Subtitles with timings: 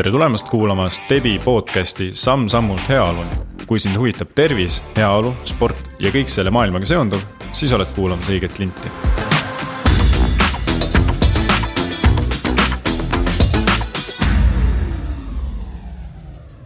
[0.00, 3.36] tere tulemast kuulama Stebi podcasti Samm-sammult heaoluni.
[3.66, 7.20] kui sind huvitab tervis, heaolu, sport ja kõik selle maailmaga seonduv,
[7.52, 8.88] siis oled kuulamas õiget linti.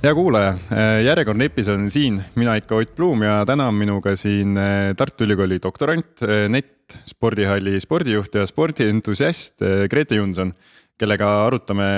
[0.04, 0.52] hea kuulaja,
[1.02, 5.26] järjekordne episood on siin, mina ikka Ott Pluum ja täna on minuga siin eh, Tartu
[5.26, 10.54] Ülikooli doktorant, eh, NET spordihalli spordijuht ja spordientusiast eh, Grete Junson,
[10.94, 11.90] kellega arutame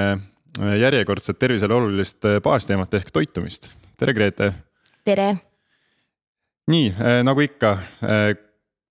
[0.56, 3.70] järjekordset tervisele olulist baasteemat ehk toitumist.
[3.96, 4.52] tere, Grete.
[5.04, 5.28] tere.
[6.66, 6.94] nii
[7.24, 7.76] nagu ikka,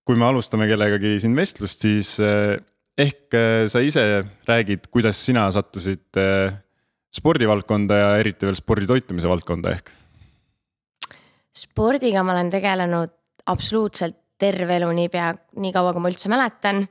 [0.06, 2.16] kui me alustame kellegagi siin vestlust, siis
[2.96, 3.36] ehk
[3.68, 4.06] sa ise
[4.48, 6.22] räägid, kuidas sina sattusid
[7.16, 9.92] spordivaldkonda ja eriti veel sporditoitumise valdkonda ehk?
[11.56, 13.12] spordiga ma olen tegelenud
[13.48, 15.30] absoluutselt terve elu niipea,
[15.62, 16.82] nii kaua kui ma üldse mäletan.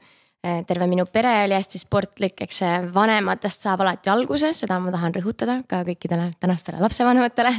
[0.68, 2.62] Terve minu pere oli hästi sportlik, eks
[2.94, 7.56] vanematest saab alati alguse, seda ma tahan rõhutada ka kõikidele tänastele lapsevanematele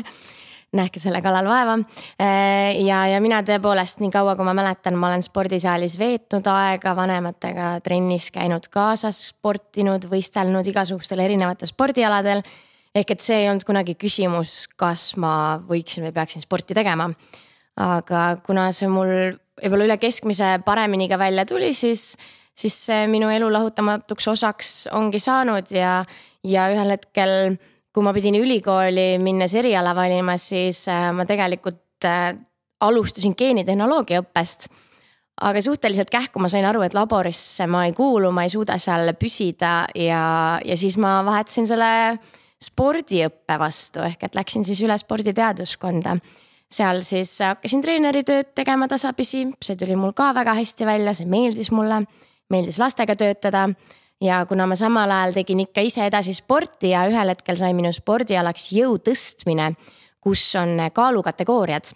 [0.77, 1.77] nähke selle kallal vaeva.
[2.83, 7.77] ja, ja mina tõepoolest nii kaua, kui ma mäletan, ma olen spordisaalis veetnud aega vanematega,
[7.87, 12.43] trennis käinud kaasas, sportinud, võistelnud igasugustel erinevatel spordialadel.
[12.97, 17.11] ehk et see ei olnud kunagi küsimus, kas ma võiksin või peaksin sporti tegema.
[17.77, 22.17] aga kuna see mul võib-olla üle keskmise paremini ka välja tuli, siis,
[22.57, 25.99] siis see minu elu lahutamatuks osaks ongi saanud ja,
[26.45, 27.57] ja ühel hetkel
[27.97, 32.35] kui ma pidin ülikooli minnes eriala valima, siis äh, ma tegelikult äh,
[32.85, 34.69] alustasin geenitehnoloogia õppest.
[35.41, 39.13] aga suhteliselt kähku ma sain aru, et laborisse ma ei kuulu, ma ei suuda seal
[39.21, 40.21] püsida ja,
[40.65, 42.19] ja siis ma vahetasin selle
[42.65, 46.17] spordiõppe vastu ehk et läksin siis üle sporditeaduskonda.
[46.73, 51.71] seal siis hakkasin treeneritööd tegema tasapisi, see tuli mul ka väga hästi välja, see meeldis
[51.71, 52.03] mulle,
[52.53, 53.67] meeldis lastega töötada
[54.23, 57.93] ja kuna ma samal ajal tegin ikka ise edasi sporti ja ühel hetkel sai minu
[57.95, 59.73] spordialaks jõu tõstmine,
[60.23, 61.91] kus on kaalukategooriad,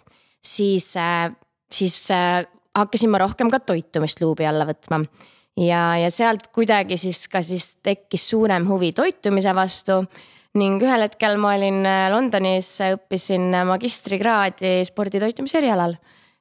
[0.45, 1.31] siis, äh,
[1.71, 2.43] siis äh,
[2.77, 5.03] hakkasin ma rohkem ka toitumist luubi alla võtma.
[5.57, 10.03] ja, ja sealt kuidagi siis ka siis tekkis suurem huvi toitumise vastu
[10.55, 15.97] ning ühel hetkel ma olin äh, Londonis, õppisin magistrikraadi sporditoitumise erialal.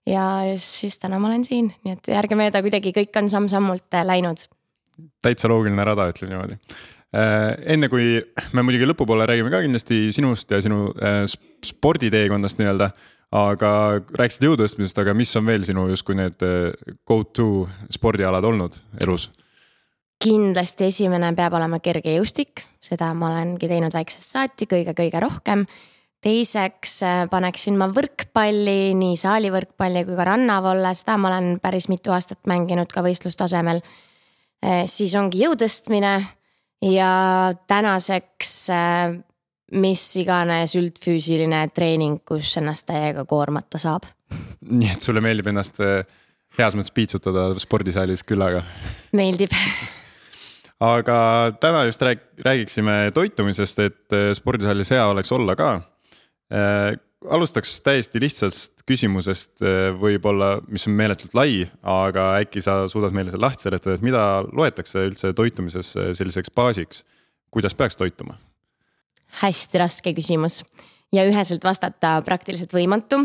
[0.06, 0.25] Ja
[0.56, 4.49] siis täna ma olen siin, nii et järgemööda kuidagi kõik on samm-sammult läinud
[5.25, 6.59] täitsa loogiline rada, ütleme niimoodi.
[7.16, 8.21] Äh, enne kui
[8.55, 11.25] me muidugi lõpupoole räägime ka kindlasti sinust ja sinu äh,
[11.66, 12.93] sporditeekonnast nii-öelda.
[13.31, 13.69] aga
[14.19, 16.72] rääkisid jõutõstmisest, aga mis on veel sinu justkui need äh,
[17.06, 19.28] go to spordialad olnud elus?
[20.21, 25.65] kindlasti esimene peab olema kergejõustik, seda ma olengi teinud väiksest saati kõige-kõige rohkem
[26.20, 26.98] teiseks
[27.31, 32.92] paneksin ma võrkpalli, nii saalivõrkpalli kui ka rannavolle, seda ma olen päris mitu aastat mänginud
[32.92, 33.81] ka võistlustasemel
[34.60, 36.19] Eh, siis ongi jõu tõstmine
[36.84, 37.10] ja
[37.70, 39.14] tänaseks eh,
[39.80, 44.04] mis iganes üldfüüsiline treening, kus ennast täiega koormata saab.
[44.60, 48.60] nii et sulle meeldib ennast heas mõttes piitsutada spordisaalis küllaga?
[49.16, 49.54] meeldib
[50.84, 51.16] aga
[51.60, 55.72] täna just rääg-, räägiksime toitumisest, et spordisaalis hea oleks olla ka
[57.28, 63.33] alustaks täiesti lihtsast küsimusest, eh, võib-olla, mis on meeletult lai, aga äkki sa suudad meile
[63.33, 67.05] selle lahti seletada, et mida loetakse üldse toitumises eh, selliseks baasiks,
[67.53, 68.39] kuidas peaks toituma?
[69.41, 70.65] hästi raske küsimus
[71.15, 73.21] ja üheselt vastata praktiliselt võimatu.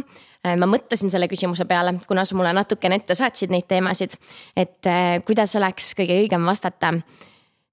[0.46, 4.14] Ma mõtlesin selle küsimuse peale, kuna sa mulle natukene ette saatsid neid teemasid,
[4.54, 4.86] et
[5.26, 6.92] kuidas oleks kõige õigem vastata,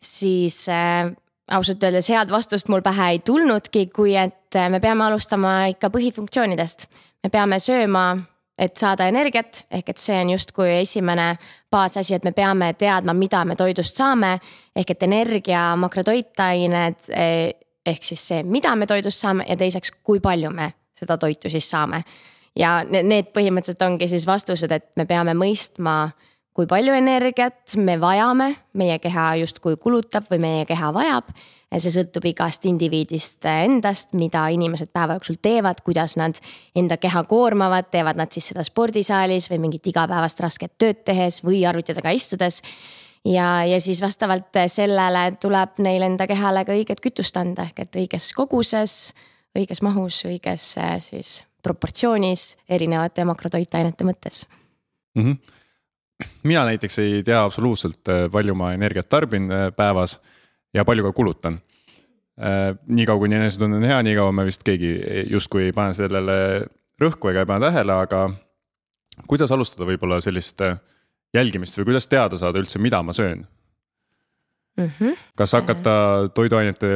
[0.01, 0.63] siis
[1.51, 6.87] ausalt öeldes head vastust mul pähe ei tulnudki, kui et me peame alustama ikka põhifunktsioonidest.
[7.23, 8.19] me peame sööma,
[8.59, 11.37] et saada energiat, ehk et see on justkui esimene
[11.71, 14.39] baasasi, et me peame teadma, mida me toidust saame.
[14.77, 17.53] ehk et energia, makrotoitained eh,
[17.87, 21.71] ehk siis see, mida me toidust saame ja teiseks, kui palju me seda toitu siis
[21.71, 22.05] saame.
[22.57, 26.13] ja need põhimõtteliselt ongi siis vastused, et me peame mõistma
[26.57, 31.33] kui palju energiat me vajame, meie keha justkui kulutab või meie keha vajab.
[31.73, 36.37] see sõltub igast indiviidist endast, mida inimesed päeva jooksul teevad, kuidas nad
[36.77, 41.65] enda keha koormavad, teevad nad siis seda spordisaalis või mingit igapäevast rasket tööd tehes või
[41.67, 42.63] arvuti taga istudes.
[43.25, 47.97] ja, ja siis vastavalt sellele tuleb neil enda kehale ka õiget kütust anda, ehk et
[47.97, 49.15] õiges koguses,
[49.57, 54.47] õiges mahus, õiges siis proportsioonis erinevate makrotoitainete mõttes
[55.15, 55.23] mm.
[55.23, 55.62] -hmm
[56.43, 60.19] mina näiteks ei tea absoluutselt, äh, palju ma energiat tarbin äh, päevas
[60.75, 61.61] ja palju ka kulutan.
[62.41, 64.95] Äh, niikaua kuni enesetunne on hea, niikaua me vist keegi
[65.31, 66.37] justkui ei pane sellele
[67.03, 68.23] rõhku ega ei pane tähele, aga
[69.29, 70.63] kuidas alustada võib-olla sellist
[71.35, 73.45] jälgimist või kuidas teada saada üldse, mida ma söön
[74.77, 74.91] mm?
[74.99, 75.19] -hmm.
[75.37, 75.95] kas hakata
[76.35, 76.89] toiduainete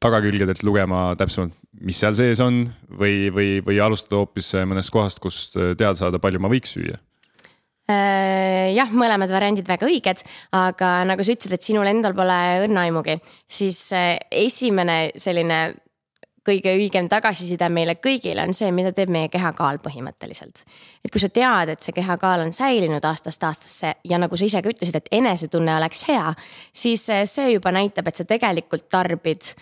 [0.00, 5.56] tagakülgedelt lugema täpsemalt, mis seal sees on või, või, või alustada hoopis mõnest kohast, kust
[5.56, 7.00] teada saada, palju ma võiks süüa?
[7.90, 10.24] Äh, jah, mõlemad variandid väga õiged,
[10.56, 13.16] aga nagu sa ütlesid, et sinul endal pole õrna aimugi,
[13.50, 15.60] siis äh, esimene selline
[16.46, 20.62] kõige õigem tagasiside meile kõigile on see, mida teeb meie kehakaal põhimõtteliselt.
[21.04, 24.62] et kui sa tead, et see kehakaal on säilinud aastast aastasse ja nagu sa ise
[24.62, 26.32] ka ütlesid, et enesetunne oleks hea,
[26.72, 29.54] siis äh, see juba näitab, et sa tegelikult tarbid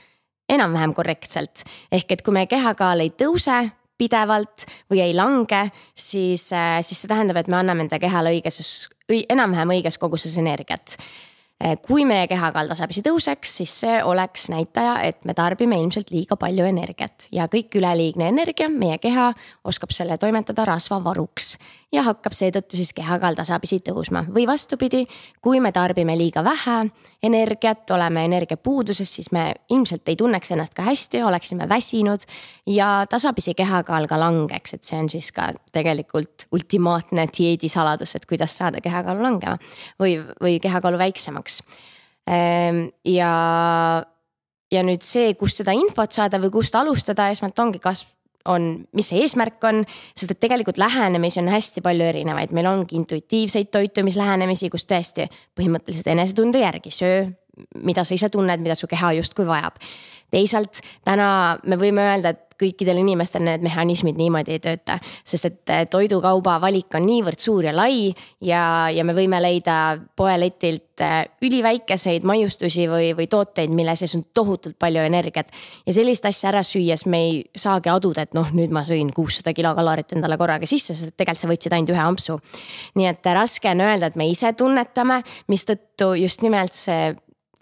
[0.48, 1.64] enam-vähem korrektselt.
[1.92, 3.62] ehk et kui meie kehakaal ei tõuse
[3.98, 8.88] pidevalt või ei lange, siis, äh, siis see tähendab, et me anname enda kehale õiges,
[9.08, 10.98] enam-vähem õiges koguses energiat.
[11.58, 16.36] Eh, kui meie kehakaal tasapisi tõuseks, siis see oleks näitaja, et me tarbime ilmselt liiga
[16.38, 17.26] palju energiat.
[17.34, 19.32] Ja kõik üleliigne energia, meie keha
[19.66, 21.56] oskab selle toimetada rasvavaruks
[21.92, 25.04] ja hakkab seetõttu siis kehakaal tasapisi tõusma või vastupidi,
[25.44, 26.76] kui me tarbime liiga vähe
[27.24, 32.26] energiat, oleme energiapuuduses, siis me ilmselt ei tunneks ennast ka hästi, oleksime väsinud
[32.68, 38.56] ja tasapisi kehakaal ka langeks, et see on siis ka tegelikult ultimaatne dieedisaladus, et kuidas
[38.60, 39.56] saada kehakaalu langema
[40.00, 41.62] või, või kehakaalu väiksemaks.
[42.28, 43.32] Ehm, ja,
[44.70, 48.04] ja nüüd see, kust seda infot saada või kust alustada, esmalt ongi, kas
[48.44, 49.82] on, mis see eesmärk on,
[50.14, 56.12] sest et tegelikult lähenemisi on hästi palju erinevaid, meil ongi intuitiivseid toitumislähenemisi, kus tõesti põhimõtteliselt
[56.14, 57.26] enesetunde järgi söö,
[57.82, 59.80] mida sa ise tunned, mida su keha justkui vajab.
[60.30, 64.98] teisalt täna me võime öelda, et kõikidel inimestel need mehhanismid niimoodi ei tööta.
[65.24, 68.12] sest et eh, toidukauba valik on niivõrd suur ja lai
[68.44, 74.26] ja, ja me võime leida poeletilt eh, üliväikeseid maiustusi või, või tooteid, mille sees on
[74.34, 75.52] tohutult palju energiat.
[75.86, 79.54] ja sellist asja ära süües me ei saagi aduda, et noh, nüüd ma sõin kuussada
[79.54, 82.40] kilokalorit endale korraga sisse, sest et tegelikult sa võtsid ainult ühe ampsu.
[82.98, 87.14] nii et raske on öelda, et me ise tunnetame, mistõttu just nimelt see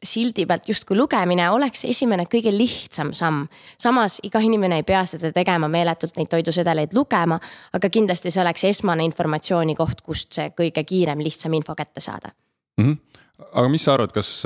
[0.02, 3.46] sildi pealt justkui lugemine oleks esimene kõige lihtsam samm.
[3.78, 7.38] samas iga inimene ei pea seda tegema meeletult neid toidusedeleid lugema,
[7.72, 12.28] aga kindlasti see oleks esmane informatsiooni koht, kust see kõige kiirem, lihtsam info kätte saada
[12.76, 12.84] mm.
[12.84, 13.22] -hmm.
[13.52, 14.42] aga mis sa arvad, kas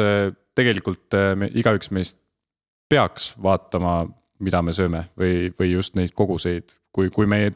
[0.55, 2.19] tegelikult äh, me igaüks meist
[2.88, 4.08] peaks vaatama,
[4.38, 7.53] mida me sööme või, või just neid koguseid, kui, kui me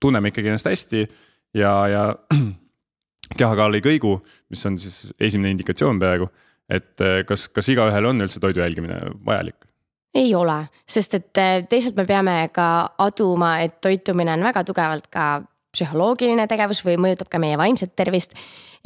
[0.00, 1.06] tunneme ikkagi ennast hästi
[1.54, 2.02] ja, ja
[3.38, 4.18] kehakaal ei kõigu,
[4.50, 6.28] mis on siis esimene indikatsioon peaaegu
[6.70, 9.66] et eh, kas, kas igaühel on üldse toidu jälgimine vajalik?
[10.16, 12.68] ei ole, sest et eh, teisalt me peame ka
[13.04, 15.26] aduma, et toitumine on väga tugevalt ka
[15.76, 18.32] psühholoogiline tegevus või mõjutab ka meie vaimset tervist.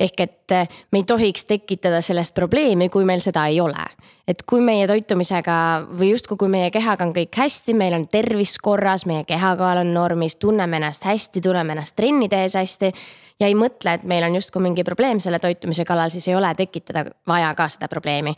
[0.00, 3.87] ehk et eh, me ei tohiks tekitada sellest probleemi, kui meil seda ei ole.
[4.27, 8.59] et kui meie toitumisega või justkui, kui meie kehaga on kõik hästi, meil on tervis
[8.59, 12.93] korras, meie kehakaal on normis, tunneme ennast hästi, tunneme ennast trenni tehes hästi
[13.40, 16.52] ja ei mõtle, et meil on justkui mingi probleem selle toitumise kallal, siis ei ole
[16.56, 18.34] tekitada vaja ka seda probleemi.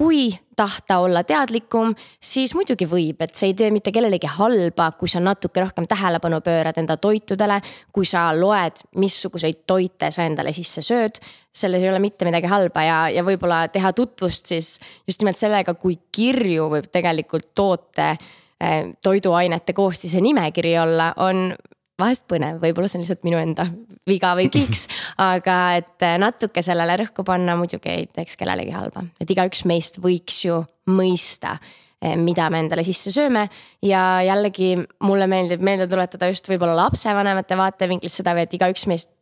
[0.00, 1.90] kui tahta olla teadlikum,
[2.22, 6.38] siis muidugi võib, et see ei tee mitte kellelegi halba, kui sa natuke rohkem tähelepanu
[6.40, 7.60] pöörad enda toitudele.
[7.92, 11.20] kui sa loed, missuguseid toite sa endale sisse sööd,
[11.52, 15.74] selles ei ole mitte midagi halba ja, ja võib-olla teha tutvust siis just nimelt sellega,
[15.74, 18.14] kui kirju võib tegelikult toote
[18.60, 21.52] eh, toiduainete koostise nimekiri olla, on
[22.00, 23.66] vahest põnev, võib-olla see on lihtsalt minu enda
[24.08, 24.86] viga või kiiks.
[25.20, 30.42] aga et natuke sellele rõhku panna muidugi ei teeks kellelegi halba, et igaüks meist võiks
[30.46, 31.56] ju mõista
[32.02, 33.46] eh, mida me endale sisse sööme
[33.84, 34.74] ja jällegi
[35.06, 39.14] mulle meeldib meelde tuletada just võib-olla lapsevanemate vaatevinklist seda et igaüks meist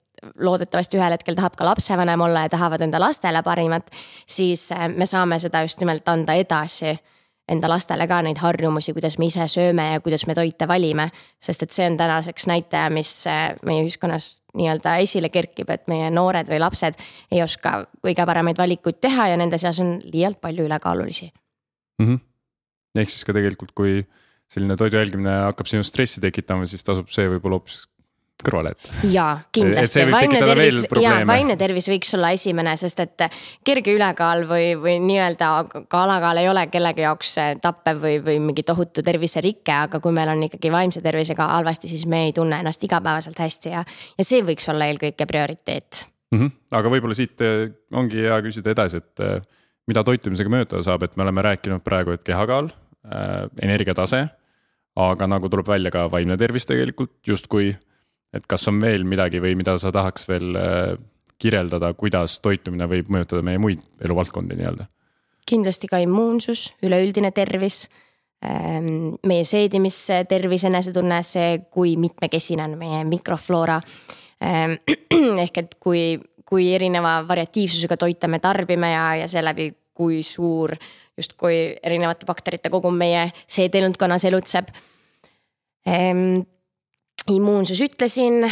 [0.43, 3.91] loodetavasti ühel hetkel tahab ka lapsevanem olla ja tahavad enda lastele parimat,
[4.27, 6.97] siis eh, me saame seda just nimelt anda edasi
[7.49, 11.09] enda lastele ka neid harjumusi, kuidas me ise sööme ja kuidas me toite valime.
[11.41, 16.11] sest et see on tänaseks näitaja, mis äh, meie ühiskonnas nii-öelda esile kerkib, et meie
[16.11, 16.99] noored või lapsed
[17.31, 21.31] ei oska kõige paremaid valikuid teha ja nende seas on liialt palju ülekaalulisi
[22.01, 22.07] mm.
[22.07, 22.19] -hmm.
[23.01, 24.03] ehk siis ka tegelikult, kui
[24.49, 27.87] selline toidu jälgimine hakkab sinus stressi tekitama, siis tasub see võib-olla hoopis
[28.45, 28.95] kõrvale jätta.
[29.13, 33.25] jaa, kindlasti, vaimne tervis, jaa, vaimne tervis võiks olla esimene, sest et
[33.67, 35.49] kerge ülekaal või, või nii-öelda
[35.91, 40.31] ka alakaal ei ole kellegi jaoks tappev või, või mingi tohutu terviserike, aga kui meil
[40.35, 43.83] on ikkagi vaimse tervisega halvasti, siis me ei tunne ennast igapäevaselt hästi ja,
[44.19, 46.39] ja see võiks olla eelkõige prioriteet mm.
[46.39, 46.51] -hmm.
[46.79, 49.41] aga võib-olla siit eh, ongi hea küsida edasi, et eh,
[49.89, 54.27] mida toitumisega mööda saab, et me oleme rääkinud praegu, et kehakaal äh,, energiatase,
[54.99, 57.73] aga nagu tuleb välja ka vaimne tervis tegelikult justkui
[58.35, 60.93] et kas on veel midagi või mida sa tahaks veel äh,
[61.39, 64.89] kirjeldada, kuidas toitumine võib mõjutada meie muid eluvaldkondi nii-öelda?
[65.49, 67.87] kindlasti ka immuunsus, üleüldine tervis,
[68.45, 73.79] ähm, meie seedimistervis, enesetunne, see, kui mitmekesine on meie mikrofloora.
[74.45, 74.77] Ähm,
[75.45, 76.03] ehk et kui,
[76.45, 80.77] kui erineva variatiivsusega toite me tarbime ja, ja seeläbi, kui suur
[81.19, 84.71] justkui erinevate bakterite kogum meie seedelundkonnas elutseb
[85.87, 86.45] ehm,.
[87.29, 88.47] Immuunsus ütlesin,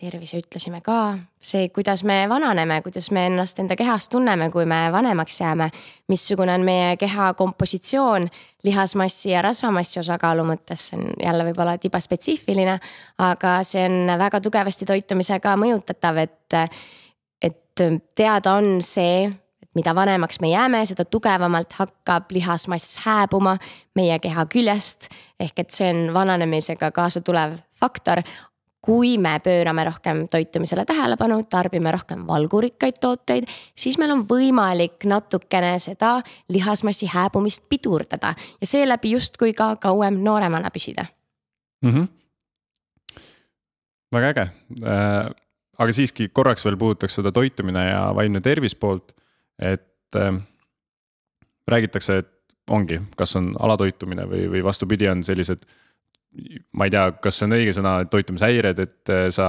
[0.00, 4.88] tervise ütlesime ka, see, kuidas me vananeme, kuidas me ennast enda kehas tunneme, kui me
[4.92, 5.70] vanemaks jääme.
[6.08, 8.28] missugune on meie keha kompositsioon
[8.64, 12.78] lihasmassi ja rasvamassi osakaalu mõttes, see on jälle võib-olla tiba spetsiifiline.
[13.18, 16.80] aga see on väga tugevasti toitumisega mõjutatav, et,
[17.42, 19.28] et teada on see,
[19.74, 23.56] mida vanemaks me jääme, seda tugevamalt hakkab lihasmass hääbuma
[23.94, 25.08] meie keha küljest.
[25.40, 28.22] ehk et see on vananemisega kaasa tulev faktor,
[28.80, 33.44] kui me pöörame rohkem toitumisele tähelepanu, tarbime rohkem valgurikkaid tooteid,
[33.76, 40.70] siis meil on võimalik natukene seda lihasmassi hääbumist pidurdada ja seeläbi justkui ka kauem nooremana
[40.70, 41.04] püsida
[41.82, 41.90] mm.
[41.90, 42.08] -hmm.
[44.12, 45.30] väga äge äh,,
[45.78, 49.12] aga siiski korraks veel puudutaks seda toitumine ja vaimne tervis poolt,
[49.60, 50.32] et äh,
[51.70, 52.30] räägitakse, et
[52.70, 55.64] ongi, kas on alatoitumine või, või vastupidi, on sellised
[56.78, 59.46] ma ei tea, kas see on õige sõna, toitumishäired, et äh, sa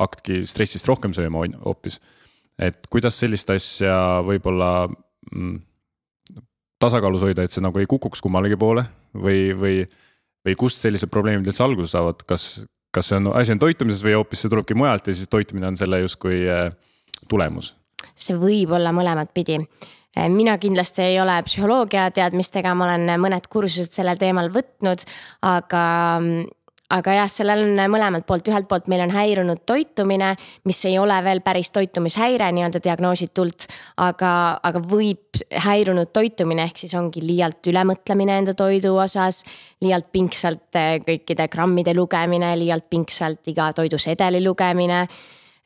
[0.00, 2.00] hakkadki stressist rohkem sööma hoopis.
[2.58, 5.58] et kuidas sellist asja võib-olla mm,
[6.82, 9.76] tasakaalus hoida, et see nagu ei kukuks kummalegi poole või, või,
[10.44, 14.16] või kust sellised probleemid üldse alguse saavad, kas, kas see on, asi on toitumises või
[14.18, 16.70] hoopis see tulebki mujalt ja siis toitumine on selle justkui äh,
[17.28, 17.74] tulemus?
[18.16, 19.60] See võib olla mõlemat pidi
[20.16, 25.04] Eh, mina kindlasti ei ole psühholoogia teadmistega, ma olen mõned kursused sellel teemal võtnud,
[25.44, 25.82] aga
[26.96, 30.30] aga jah, sellel on mõlemalt poolt, ühelt poolt meil on häirunud toitumine,
[30.70, 33.66] mis ei ole veel päris toitumishäire nii-öelda diagnoositult.
[34.00, 34.32] aga,
[34.62, 39.44] aga võib häirunud toitumine ehk siis ongi liialt ülemõtlemine enda toidu osas.
[39.82, 45.08] liialt pingsalt eh, kõikide grammide lugemine, liialt pingsalt iga toidusedeli lugemine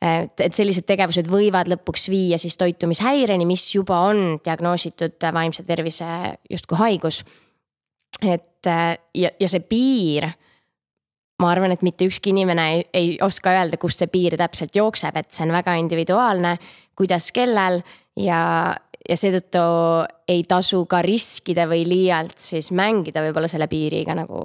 [0.01, 6.07] et, sellised tegevused võivad lõpuks viia siis toitumishäireni, mis juba on diagnoositud vaimse tervise
[6.49, 7.23] justkui haigus.
[8.21, 8.65] et
[9.15, 10.27] ja, ja see piir
[11.41, 15.17] ma arvan, et mitte ükski inimene ei, ei oska öelda, kust see piir täpselt jookseb,
[15.17, 16.55] et see on väga individuaalne,
[16.97, 17.81] kuidas, kellel
[18.19, 18.41] ja,
[19.09, 19.63] ja seetõttu
[20.29, 24.43] ei tasu ka riskida või liialt siis mängida võib-olla selle piiriga nagu,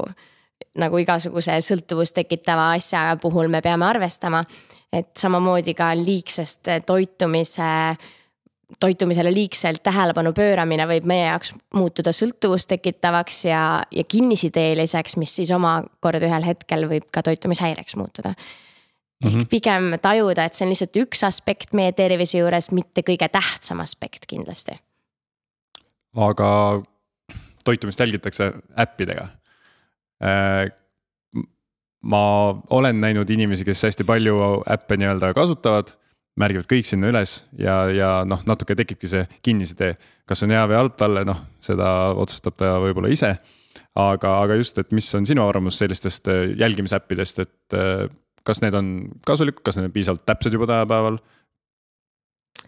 [0.81, 4.45] nagu igasuguse sõltuvust tekitava asja puhul me peame arvestama
[4.93, 7.71] et samamoodi ka liigsest toitumise,
[8.81, 15.53] toitumisele liigselt tähelepanu pööramine võib meie jaoks muutuda sõltuvust tekitavaks ja, ja kinnisideeliseks, mis siis
[15.55, 18.35] omakorda ühel hetkel võib ka toitumishäireks muutuda.
[19.25, 19.47] ehk mm -hmm.
[19.51, 24.27] pigem tajuda, et see on lihtsalt üks aspekt meie tervise juures, mitte kõige tähtsam aspekt
[24.27, 24.73] kindlasti.
[26.17, 26.83] aga
[27.65, 29.29] toitumist jälgitakse äppidega
[30.23, 30.73] äh,
[32.07, 32.23] ma
[32.71, 34.37] olen näinud inimesi, kes hästi palju
[34.71, 35.93] äppe nii-öelda kasutavad,
[36.41, 39.95] märgivad kõik sinna üles ja, ja noh, natuke tekibki see kinnisidee,
[40.29, 43.37] kas on hea või halb talle, noh, seda otsustab ta võib-olla ise.
[43.97, 48.07] aga, aga just, et mis on sinu arvamus sellistest äh, jälgimisäppidest, et äh,
[48.45, 48.93] kas need on
[49.27, 51.19] kasulikud, kas need on piisavalt täpsed juba tänapäeval?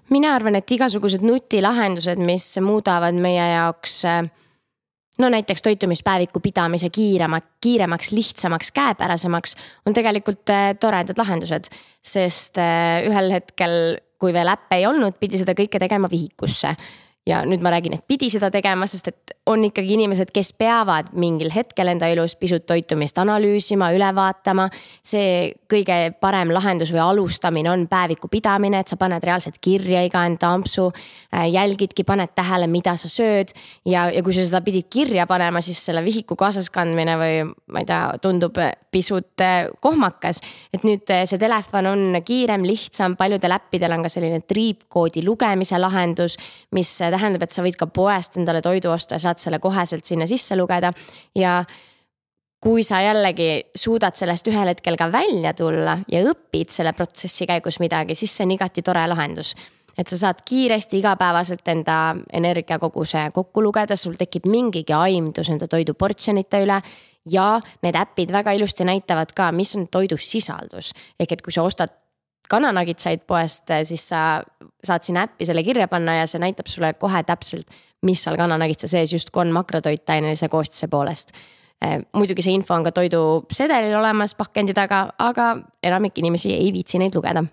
[0.08, 4.22] mina arvan, et igasugused nutilahendused, mis muudavad meie jaoks äh,
[5.18, 9.56] no näiteks toitumispäeviku pidamise kiirema, kiiremaks, lihtsamaks, käepärasemaks
[9.86, 11.70] on tegelikult äh, toredad lahendused.
[12.02, 16.74] sest äh, ühel hetkel, kui veel äppe ei olnud, pidi seda kõike tegema vihikusse
[17.28, 21.12] ja nüüd ma räägin, et pidi seda tegema, sest et on ikkagi inimesed, kes peavad
[21.16, 24.68] mingil hetkel enda elus pisut toitumist analüüsima, üle vaatama.
[25.08, 30.24] see kõige parem lahendus või alustamine on päeviku pidamine, et sa paned reaalselt kirja iga
[30.26, 30.90] enda ampsu.
[31.34, 33.52] Äh, jälgidki, paned tähele, mida sa sööd
[33.84, 37.40] ja, ja kui sa seda pidid kirja panema, siis selle vihiku kaasas kandmine või
[37.72, 38.56] ma ei tea, tundub
[38.92, 40.40] pisut äh, kohmakas.
[40.72, 45.78] et nüüd äh, see telefon on kiirem, lihtsam, paljudel äppidel on ka selline triipkoodi lugemise
[45.78, 46.38] lahendus,
[46.76, 50.26] mis tähendab, et sa võid ka poest endale toidu osta ja saad selle koheselt sinna
[50.26, 50.92] sisse lugeda
[51.34, 51.62] ja
[52.60, 57.78] kui sa jällegi suudad sellest ühel hetkel ka välja tulla ja õpid selle protsessi käigus
[57.82, 59.54] midagi, siis see on igati tore lahendus.
[59.98, 66.62] et sa saad kiiresti igapäevaselt enda energiakoguse kokku lugeda, sul tekib mingigi aimdus enda toiduportsjonite
[66.62, 66.82] üle.
[67.26, 71.62] ja need äpid väga ilusti näitavad ka, mis on toidu sisaldus, ehk et kui sa
[71.62, 71.90] ostad
[72.48, 74.42] kananagitsaid poest, siis sa
[74.84, 77.68] saad sinna äppi selle kirja panna ja see näitab sulle kohe täpselt,
[78.06, 81.32] mis seal kananagitsa sees justkui on makrotoitainelise koostise poolest.
[81.82, 85.50] Eh, muidugi see info on ka toidusedelil olemas pakendi taga, aga
[85.82, 87.44] enamik inimesi ei viitsi neid lugeda.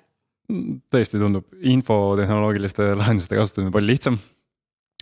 [0.94, 4.18] tõesti tundub infotehnoloogiliste lahenduste kasutamine palju lihtsam.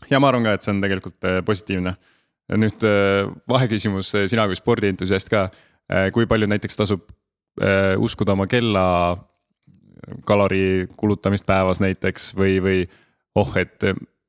[0.09, 1.95] ja ma arvan ka, et see on tegelikult eh, positiivne.
[2.59, 5.49] nüüd eh, vaheküsimus, sina kui spordientusiast ka,
[6.15, 7.09] kui palju näiteks tasub
[7.99, 8.83] uskuda oma kella
[10.25, 12.79] kalori kulutamist päevas näiteks või, või
[13.35, 13.83] oh, et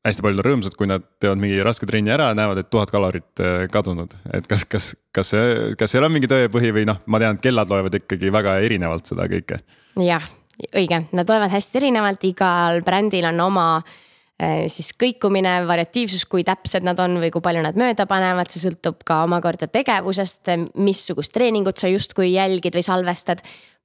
[0.04, 2.92] hästi paljud on rõõmsad, kui nad teevad mingi raske trenni ära ja näevad, et tuhat
[2.92, 4.14] kalorit äh, kadunud.
[4.36, 7.44] et kas, kas, kas see, kas seal on mingi tõepõhi või noh, ma tean, et
[7.44, 9.60] kellad loevad ikkagi väga erinevalt seda kõike.
[10.04, 10.26] jah,
[10.74, 16.84] õige, nad loevad hästi erinevalt, igal brändil on oma äh, siis kõikumine, variatiivsus, kui täpsed
[16.84, 21.80] nad on või kui palju nad mööda panevad, see sõltub ka omakorda tegevusest, missugust treeningut
[21.80, 23.40] sa justkui jälgid või salvestad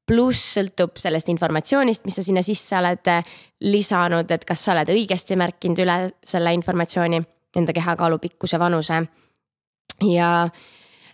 [0.09, 3.37] pluss sõltub sellest informatsioonist, mis sa sinna sisse oled äh,
[3.69, 7.21] lisanud, et kas sa oled õigesti märkinud üle selle informatsiooni,
[7.59, 9.03] enda kehakaalu, pikkuse, vanuse.
[10.09, 10.29] ja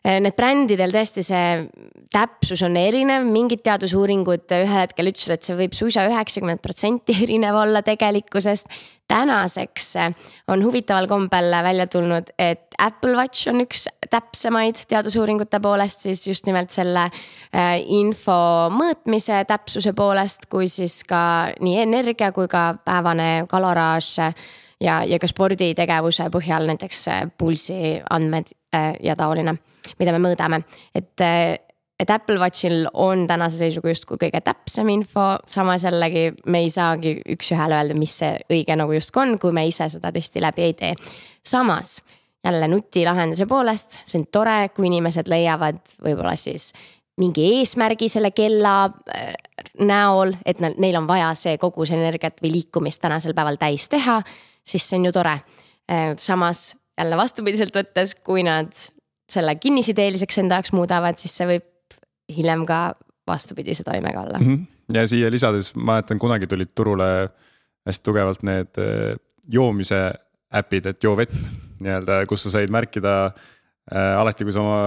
[0.05, 1.45] need brändidel tõesti see
[2.13, 7.57] täpsus on erinev, mingid teadusuuringud ühel hetkel ütlesid, et see võib suisa üheksakümmend protsenti erinev
[7.63, 8.69] olla tegelikkusest.
[9.05, 9.91] Tänaseks
[10.49, 16.49] on huvitaval kombel välja tulnud, et Apple Watch on üks täpsemaid teadusuuringute poolest siis just
[16.49, 17.03] nimelt selle
[17.93, 18.37] info
[18.73, 21.21] mõõtmise täpsuse poolest, kui siis ka
[21.61, 24.09] nii energia kui ka päevane kaloraaž
[24.81, 27.05] ja, ja ka sporditegevuse põhjal näiteks
[27.37, 28.57] pulsi andmed
[29.05, 29.53] ja taoline,
[29.99, 30.63] mida me mõõdame,
[30.95, 31.25] et
[31.99, 37.15] et Apple Watchil on tänase seisuga justkui kõige täpsem info, samas jällegi me ei saagi
[37.35, 40.73] üks-ühele öelda, mis see õige nagu justkui on, kui me ise seda testi läbi ei
[40.75, 40.93] tee.
[41.45, 42.01] samas
[42.45, 46.73] jälle nutilahenduse poolest, see on tore, kui inimesed leiavad võib-olla siis
[47.21, 49.31] mingi eesmärgi selle kella äh,
[49.79, 54.19] näol, et neil on vaja see kogus energiat või liikumist tänasel päeval täis teha,
[54.65, 55.37] siis see on ju tore.
[55.91, 58.71] Äh, samas jälle vastupidiselt võttes, kui nad
[59.31, 61.97] selle kinnisideeliseks enda jaoks muudavad, siis see võib
[62.35, 62.79] hiljem ka
[63.27, 64.55] vastupidise toimega olla mm.
[64.55, 64.95] -hmm.
[64.97, 67.29] ja siia lisades, ma mäletan, kunagi tulid turule
[67.85, 69.17] hästi tugevalt need äh,
[69.47, 70.13] joomise
[70.55, 71.35] äpid, et joo vett
[71.83, 74.79] nii-öelda, kus sa said märkida äh, alati, kui sa oma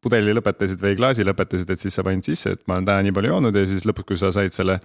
[0.00, 3.14] pudeli lõpetasid või klaasi lõpetasid, et siis sa panid sisse, et ma olen täna nii
[3.16, 4.78] palju joonud ja siis lõpuks, kui sa said selle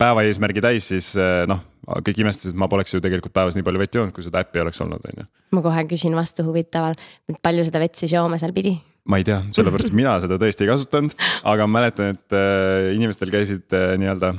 [0.00, 1.62] päeva eesmärgi täis, siis äh, noh,
[2.06, 4.62] kõik imestasid, et ma poleks ju tegelikult päevas nii palju vett joonud, kui seda äppi
[4.62, 5.28] oleks olnud, on ju.
[5.54, 6.98] ma kohe küsin vastu huvitaval,
[7.44, 8.74] palju seda vett siis jooma seal pidi?
[9.10, 11.16] ma ei tea, sellepärast et mina seda tõesti ei kasutanud,
[11.50, 14.32] aga mäletan, et äh, inimestel käisid äh, nii-öelda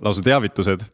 [0.00, 0.86] lausa teavitused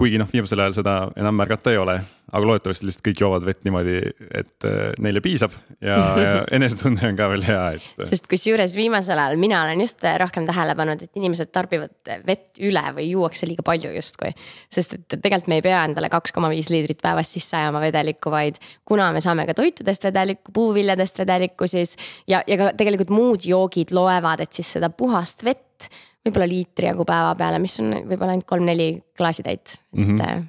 [0.00, 1.94] kuigi noh, viimasel ajal seda enam märgata ei ole,
[2.32, 3.96] aga loodetavasti lihtsalt kõik joovad vett niimoodi,
[4.40, 8.04] et äh, neile piisab ja, ja enesetunne on ka veel hea, et.
[8.08, 12.84] sest kusjuures viimasel ajal mina olen just rohkem tähele pannud, et inimesed tarbivad vett üle
[12.96, 14.32] või juuakse liiga palju justkui.
[14.72, 18.32] sest et tegelikult me ei pea endale kaks koma viis liitrit päevas sisse ajama vedelikku,
[18.32, 23.44] vaid kuna me saame ka toitudest vedelikku, puuviljadest vedelikku, siis ja, ja ka tegelikult muud
[23.46, 25.92] joogid loevad, et siis seda puhast vett
[26.26, 30.20] võib-olla liitri jagu päeva peale, mis on võib-olla ainult kolm-neli klaasitäit mm, -hmm.
[30.20, 30.44] et äh,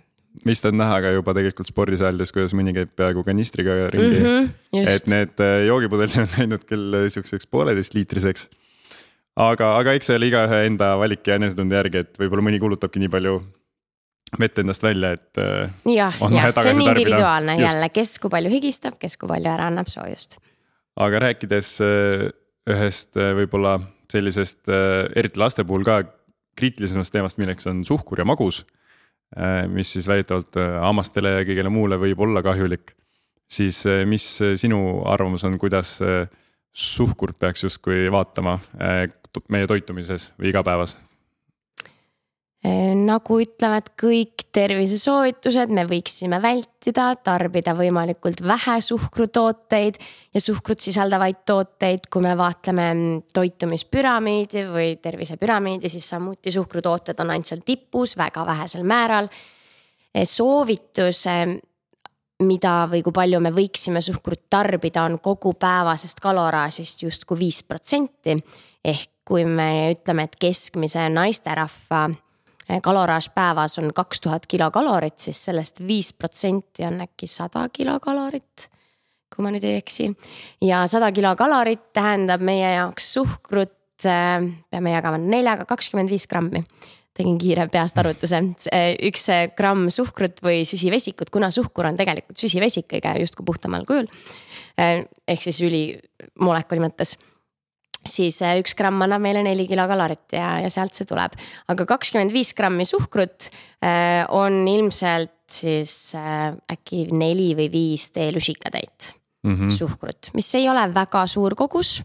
[0.47, 4.51] vist on näha ka juba tegelikult spordisaalides, kuidas mõni käib peaaegu kanistriga ringi mm.
[4.75, 8.47] -hmm, et need äh, joogipudelid on läinud küll sihukeseks pooleteistliitriseks.
[9.35, 13.01] aga, aga eks see ole igaühe enda valik ja enesetunde järgi, et võib-olla mõni kulutabki
[13.01, 13.39] nii palju
[14.39, 15.37] vett endast välja, et.
[15.37, 17.67] Äh, jah, jah, see on individuaalne just.
[17.67, 20.37] jälle, kes kui palju higistab, kes kui palju ära annab soojust.
[21.01, 21.75] aga rääkides
[22.69, 23.79] ühest võib-olla
[24.13, 26.01] sellisest, äh, eriti laste puhul ka
[26.57, 28.63] kriitilisemast teemast, milleks on suhkur ja magus.
[29.33, 32.95] Äh, mis siis väidetavalt äh, hammastele ja kõigele muule võib olla kahjulik.
[33.53, 34.23] siis mis
[34.57, 35.99] sinu arvamus on, kuidas
[36.73, 38.55] suhkurt peaks justkui vaatama
[39.51, 40.95] meie toitumises või igapäevas?
[42.63, 49.99] Nagu ütlevad kõik tervisesoovitused, me võiksime vältida, tarbida võimalikult vähe suhkrutooteid
[50.33, 52.87] ja suhkrut sisaldavaid tooteid, kui me vaatleme
[53.35, 59.27] toitumispüramiidi või tervisepüramiidi, siis samuti suhkrutooted on ainult seal tipus väga vähesel määral.
[60.23, 61.25] soovitus,
[62.43, 68.37] mida või kui palju me võiksime suhkrut tarbida, on kogu päevasest kaloraažist justkui viis protsenti.
[68.83, 72.09] ehk kui me ütleme, et keskmise naisterahva
[72.83, 78.69] kaloraaž päevas on kaks tuhat kilokalorit, siis sellest viis protsenti on äkki sada kilokalorit.
[79.33, 80.11] kui ma nüüd ei eksi
[80.61, 86.61] ja sada kilokalorit tähendab meie jaoks suhkrut, eh, peame jagama neljaga, kakskümmend viis grammi
[87.17, 88.39] tegin kiire peast arvutuse,
[89.09, 94.09] üks gramm suhkrut või süsivesikut, kuna suhkur on tegelikult süsivesik kõige justkui puhtamal kujul.
[94.77, 97.17] Eh, ehk siis ülimolekuli mõttes
[98.05, 101.35] siis äh, üks gramm annab meile neli kilokalorit ja, ja sealt see tuleb.
[101.71, 103.49] aga kakskümmend viis grammi suhkrut
[103.83, 109.13] äh, on ilmselt siis äh, äkki neli või viis teelusikatäit
[109.43, 109.69] mm -hmm.
[109.69, 112.01] suhkrut, mis ei ole väga suur kogus.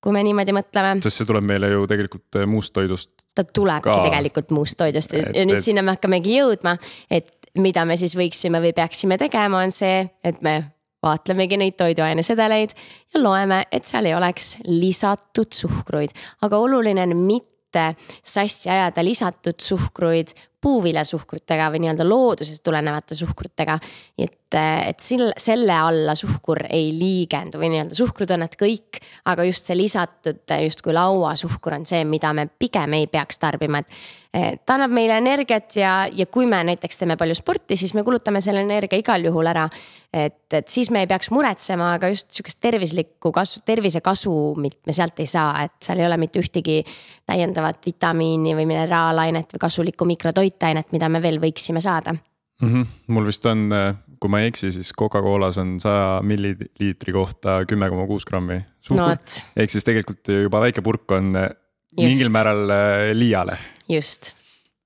[0.00, 1.00] kui me niimoodi mõtleme.
[1.02, 3.10] sest see tuleb meile ju tegelikult muust toidust.
[3.34, 4.02] ta tulebki ka.
[4.08, 5.64] tegelikult muust toidust et, ja nüüd et...
[5.64, 6.76] sinna me hakkamegi jõudma,
[7.10, 12.74] et mida me siis võiksime või peaksime tegema, on see, et me vaatlemegi neid toiduainesedeleid
[13.14, 19.60] ja loeme, et seal ei oleks lisatud suhkruid, aga oluline on mitte sassi ajada lisatud
[19.62, 23.78] suhkruid puuviljasuhkrutega või nii-öelda loodusest tulenevate suhkrutega.
[24.18, 29.46] et, et selle, selle alla suhkur ei liigendu või nii-öelda suhkrud on need kõik, aga
[29.48, 33.94] just see lisatud justkui lauasuhkur on see, mida me pigem ei peaks tarbima, et
[34.30, 38.42] ta annab meile energiat ja, ja kui me näiteks teeme palju sporti, siis me kulutame
[38.44, 39.64] selle energia igal juhul ära.
[40.12, 45.18] et, et siis me ei peaks muretsema, aga just sihukest tervislikku kasu, tervisekasumit me sealt
[45.22, 46.80] ei saa, et seal ei ole mitte ühtegi
[47.26, 50.06] täiendavat vitamiini või mineraalainet või kasulikku
[50.50, 52.68] mikrotoitainet, mida me veel võiksime saada mm.
[52.68, 52.86] -hmm.
[53.08, 53.70] mul vist on,
[54.20, 59.16] kui ma ei eksi, siis Coca-Colas on saja milliliitri kohta kümme koma kuus grammi suhkur
[59.16, 59.16] no,.
[59.56, 62.06] ehk siis tegelikult juba väike purk on Just.
[62.06, 63.58] mingil määral äh, liiale
[63.88, 64.34] just.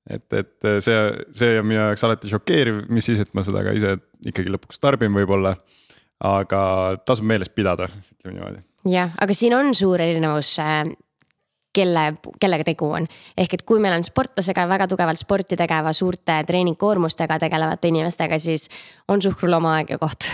[0.09, 0.99] et, et see,
[1.33, 4.81] see on minu jaoks alati šokeeriv, mis siis, et ma seda ka ise ikkagi lõpuks
[4.81, 5.57] tarbin võib-olla.
[6.25, 6.61] aga
[7.05, 8.63] tasub meeles pidada, ütleme niimoodi.
[8.89, 10.85] jah, aga siin on suur erinevus äh,
[11.75, 12.07] kelle,
[12.41, 13.09] kellega tegu on.
[13.37, 18.69] ehk et kui meil on sportlasega väga tugevalt sporti tegeva, suurte treeningkoormustega tegelevate inimestega, siis
[19.09, 20.31] on suhkrul oma aeg ja koht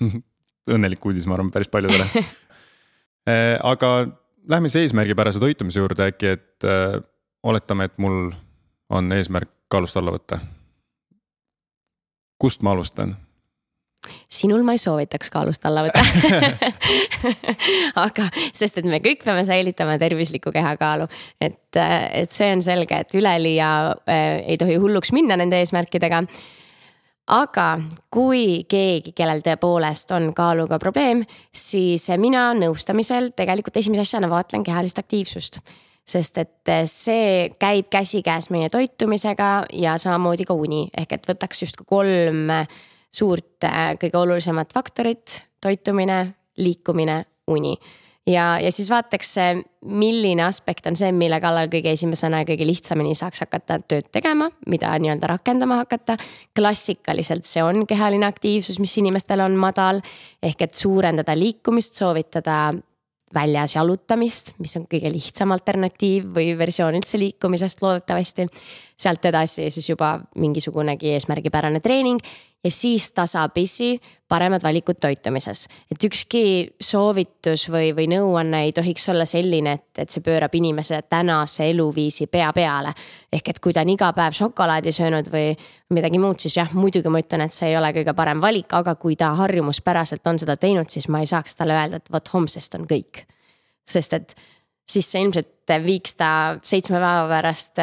[0.74, 3.94] õnnelik uudis, ma arvan, päris paljudele äh, aga
[4.48, 7.00] lähme siis eesmärgipärase toitumise juurde äkki, et äh,
[7.42, 8.30] oletame, et mul
[8.90, 10.38] on eesmärk kaalust alla võtta.
[12.38, 13.16] kust ma alustan?
[14.28, 16.02] Sinul ma ei soovitaks kaalust alla võtta
[18.06, 21.08] aga, sest et me kõik peame säilitama tervislikku kehakaalu,
[21.40, 23.70] et, et see on selge, et üleliia
[24.08, 26.24] äh, ei tohi hulluks minna nende eesmärkidega.
[27.34, 27.68] Aga
[28.12, 31.22] kui keegi, kellel tõepoolest on kaaluga probleem,
[31.56, 35.62] siis mina nõustamisel tegelikult esimese asjana vaatlen kehalist aktiivsust.
[36.04, 41.88] Sest et see käib käsikäes meie toitumisega ja samamoodi ka uni, ehk et võtaks justkui
[41.88, 42.52] kolm
[43.14, 46.24] suurt eh, kõige olulisemat faktorit, toitumine,
[46.58, 47.76] liikumine, uni
[48.26, 49.34] ja, ja siis vaataks,
[49.84, 54.48] milline aspekt on see, mille kallal kõige esimesena ja kõige lihtsamini saaks hakata tööd tegema,
[54.70, 56.16] mida nii-öelda rakendama hakata.
[56.56, 60.00] klassikaliselt see on kehaline aktiivsus, mis inimestel on madal
[60.42, 62.74] ehk et suurendada liikumist, soovitada
[63.34, 68.46] väljas jalutamist, mis on kõige lihtsam alternatiiv või versioon üldse liikumisest loodetavasti.
[68.96, 72.20] sealt edasi siis juba mingisugunegi eesmärgipärane treening
[72.64, 75.68] ja siis tasapisi paremad valikud toitumises.
[75.90, 81.02] et ükski soovitus või, või nõuanne ei tohiks olla selline, et, et see pöörab inimese
[81.02, 82.94] tänase eluviisi pea peale.
[83.32, 85.52] ehk et kui ta on iga päev šokolaadi söönud või
[85.90, 88.94] midagi muud, siis jah, muidugi ma ütlen, et see ei ole kõige parem valik, aga
[88.94, 92.74] kui ta harjumuspäraselt on seda teinud, siis ma ei saaks talle öelda, et vot homsest
[92.74, 93.26] on kõik.
[93.84, 94.34] sest et
[94.88, 97.80] siis see ilmselt viiks ta seitsme päeva pärast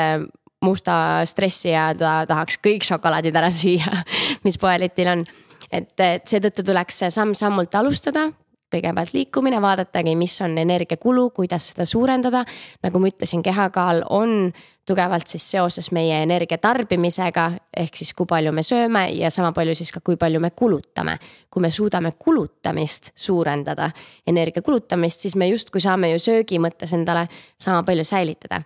[0.66, 4.04] musta stressi ja ta tahaks kõik šokolaadid ära süüa,
[4.46, 5.26] mis poeletil on.
[5.72, 8.28] et, et seetõttu tuleks samm-sammult alustada,
[8.72, 12.46] kõigepealt liikumine, vaadatagi, mis on energiakulu, kuidas seda suurendada.
[12.84, 14.52] nagu ma ütlesin, kehakaal on
[14.88, 19.76] tugevalt siis seoses meie energia tarbimisega, ehk siis kui palju me sööme ja sama palju
[19.76, 21.18] siis ka, kui palju me kulutame.
[21.50, 23.92] kui me suudame kulutamist suurendada,
[24.28, 27.28] energia kulutamist, siis me justkui saame ju söögi mõttes endale
[27.60, 28.62] sama palju säilitada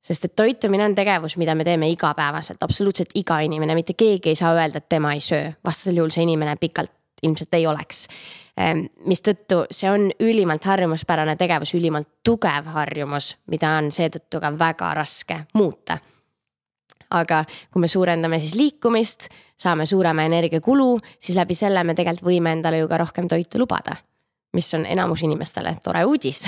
[0.00, 4.38] sest et toitumine on tegevus, mida me teeme igapäevaselt, absoluutselt iga inimene, mitte keegi ei
[4.38, 8.06] saa öelda, et tema ei söö, vastasel juhul see inimene pikalt ilmselt ei oleks.
[8.56, 14.94] Ehm, mistõttu see on ülimalt harjumuspärane tegevus, ülimalt tugev harjumus, mida on seetõttu ka väga
[14.96, 15.98] raske muuta.
[17.10, 17.40] aga
[17.72, 19.26] kui me suurendame siis liikumist,
[19.58, 23.96] saame suurema energiakulu, siis läbi selle me tegelikult võime endale ju ka rohkem toitu lubada
[24.52, 26.44] mis on enamus inimestele tore uudis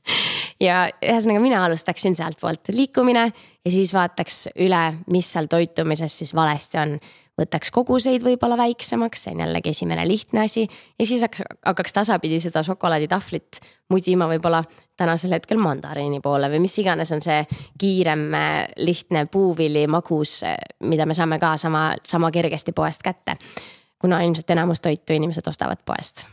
[0.66, 4.82] ja ühesõnaga, mina alustaksin sealtpoolt liikumine ja siis vaataks üle,
[5.12, 6.98] mis seal toitumises siis valesti on.
[7.36, 12.40] võtaks koguseid võib-olla väiksemaks, see on jällegi esimene lihtne asi ja siis hakkaks, hakkaks tasapidi
[12.40, 13.60] seda šokolaaditahvlit
[13.92, 14.62] mudima võib-olla
[14.96, 17.42] tänasel hetkel mandariini poole või mis iganes on see
[17.78, 18.30] kiirem,
[18.76, 20.40] lihtne puuvili, magus,
[20.82, 23.36] mida me saame ka sama, sama kergesti poest kätte.
[23.98, 26.26] kuna ilmselt enamus toitu inimesed ostavad poest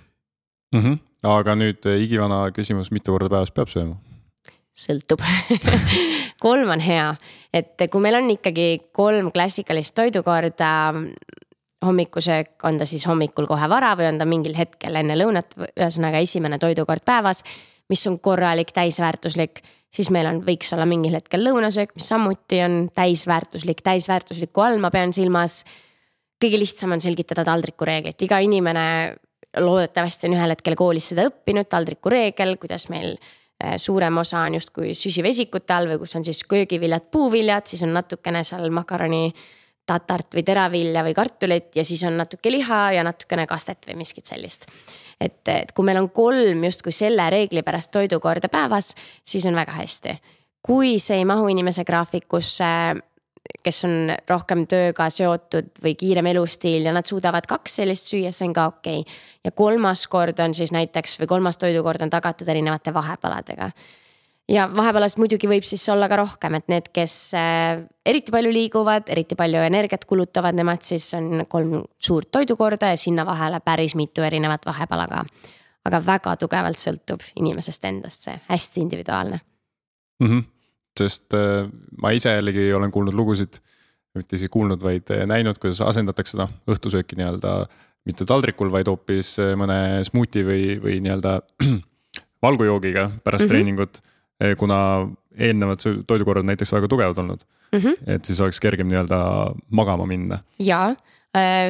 [0.74, 0.82] mm.
[0.82, 0.98] -hmm.
[1.24, 3.96] aga nüüd eh, igivana küsimus, mitu korda päevas peab sööma?
[4.74, 5.22] sõltub
[6.46, 7.14] kolm on hea,
[7.54, 10.94] et kui meil on ikkagi kolm klassikalist toidukorda
[11.86, 16.22] hommikusöök, on ta siis hommikul kohe vara või on ta mingil hetkel enne lõunat, ühesõnaga
[16.24, 17.44] esimene toidukord päevas,
[17.92, 19.62] mis on korralik, täisväärtuslik,
[19.94, 24.92] siis meil on, võiks olla mingil hetkel lõunasöök, mis samuti on täisväärtuslik, täisväärtusliku all ma
[24.92, 25.64] pean silmas.
[26.44, 29.16] kõige lihtsam on selgitada taldrikureeglit, iga inimene
[29.58, 34.94] loodetavasti on ühel hetkel koolis seda õppinud, taldrikureegel, kuidas meil äh, suurem osa on justkui
[34.98, 39.28] süsivesikute all või kus on siis köögiviljad, puuviljad, siis on natukene seal makaroni
[39.86, 44.26] tatart või teravilja või kartulit ja siis on natuke liha ja natukene kastet või miskit
[44.26, 44.66] sellist.
[45.20, 49.72] et, et kui meil on kolm justkui selle reegli pärast toidukorda päevas, siis on väga
[49.72, 50.16] hästi.
[50.62, 52.66] kui see ei mahu inimese graafikusse
[53.64, 58.48] kes on rohkem tööga seotud või kiirem elustiil ja nad suudavad kaks sellist süüa, see
[58.48, 59.18] on ka okei okay..
[59.44, 63.70] ja kolmas kord on siis näiteks või kolmas toidukord on tagatud erinevate vahepaladega.
[64.52, 69.12] ja vahepalast muidugi võib siis olla ka rohkem, et need, kes äh, eriti palju liiguvad,
[69.12, 74.24] eriti palju energiat kulutavad, nemad siis on kolm suurt toidukorda ja sinna vahele päris mitu
[74.24, 75.26] erinevat vahepala ka.
[75.84, 79.40] aga väga tugevalt sõltub inimesest endast see, hästi individuaalne
[80.20, 80.28] mm.
[80.28, 80.53] -hmm
[81.00, 81.68] sest äh,
[82.02, 83.60] ma ise jällegi olen kuulnud lugusid,
[84.18, 87.56] mitte isegi kuulnud, vaid äh, näinud, kuidas asendatakse noh, õhtusööki nii-öelda
[88.08, 91.40] mitte taldrikul, vaid hoopis äh, mõne smuuti või, või nii-öelda
[92.46, 93.54] valgujoogiga pärast mm -hmm.
[93.54, 94.02] treeningut.
[94.58, 94.78] kuna
[95.40, 98.16] eelnevad toidukorrad näiteks väga tugevad olnud mm, -hmm.
[98.16, 99.20] et siis oleks kergem nii-öelda
[99.70, 100.40] magama minna.
[100.60, 100.96] jaa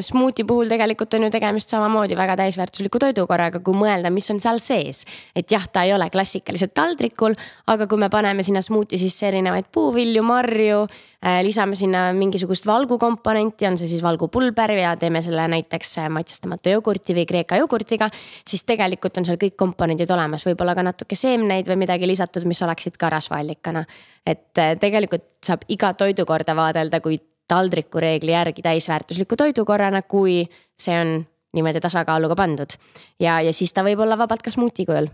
[0.03, 4.59] smuuti puhul tegelikult on ju tegemist samamoodi väga täisväärtusliku toidukorraga, kui mõelda, mis on seal
[4.59, 5.05] sees.
[5.35, 7.35] et jah, ta ei ole klassikaliselt taldrikul,
[7.71, 10.83] aga kui me paneme sinna smuuti sisse erinevaid puuvilju, marju,
[11.23, 17.15] äh, lisame sinna mingisugust valgukomponenti, on see siis valgupulber ja teeme selle näiteks maitsestamata jogurti
[17.15, 18.09] või kreeka jogurtiga.
[18.47, 22.61] siis tegelikult on seal kõik komponendid olemas, võib-olla ka natuke seemneid või midagi lisatud, mis
[22.61, 23.85] oleksid ka rasvaallikana.
[24.25, 30.43] et äh, tegelikult saab iga toidukorda vaadelda kui taldriku reegli järgi täisväärtusliku toidukorrana, kui
[30.79, 31.19] see on
[31.53, 32.77] niimoodi tasakaaluga pandud.
[33.19, 35.07] ja, ja siis ta võib olla vabalt ka smuuti kujul.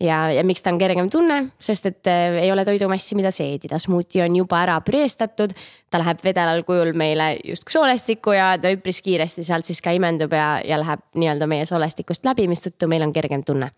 [0.00, 3.78] ja, ja miks ta on kergem tunne, sest et äh, ei ole toidumassi, mida seedida,
[3.78, 5.54] smuuti on juba ära püreestatud.
[5.90, 10.32] ta läheb vedelal kujul meile justkui soolestikku ja ta üpris kiiresti sealt siis ka imendub
[10.36, 13.70] ja, ja läheb nii-öelda meie soolestikust läbi, mistõttu meil on kergem tunne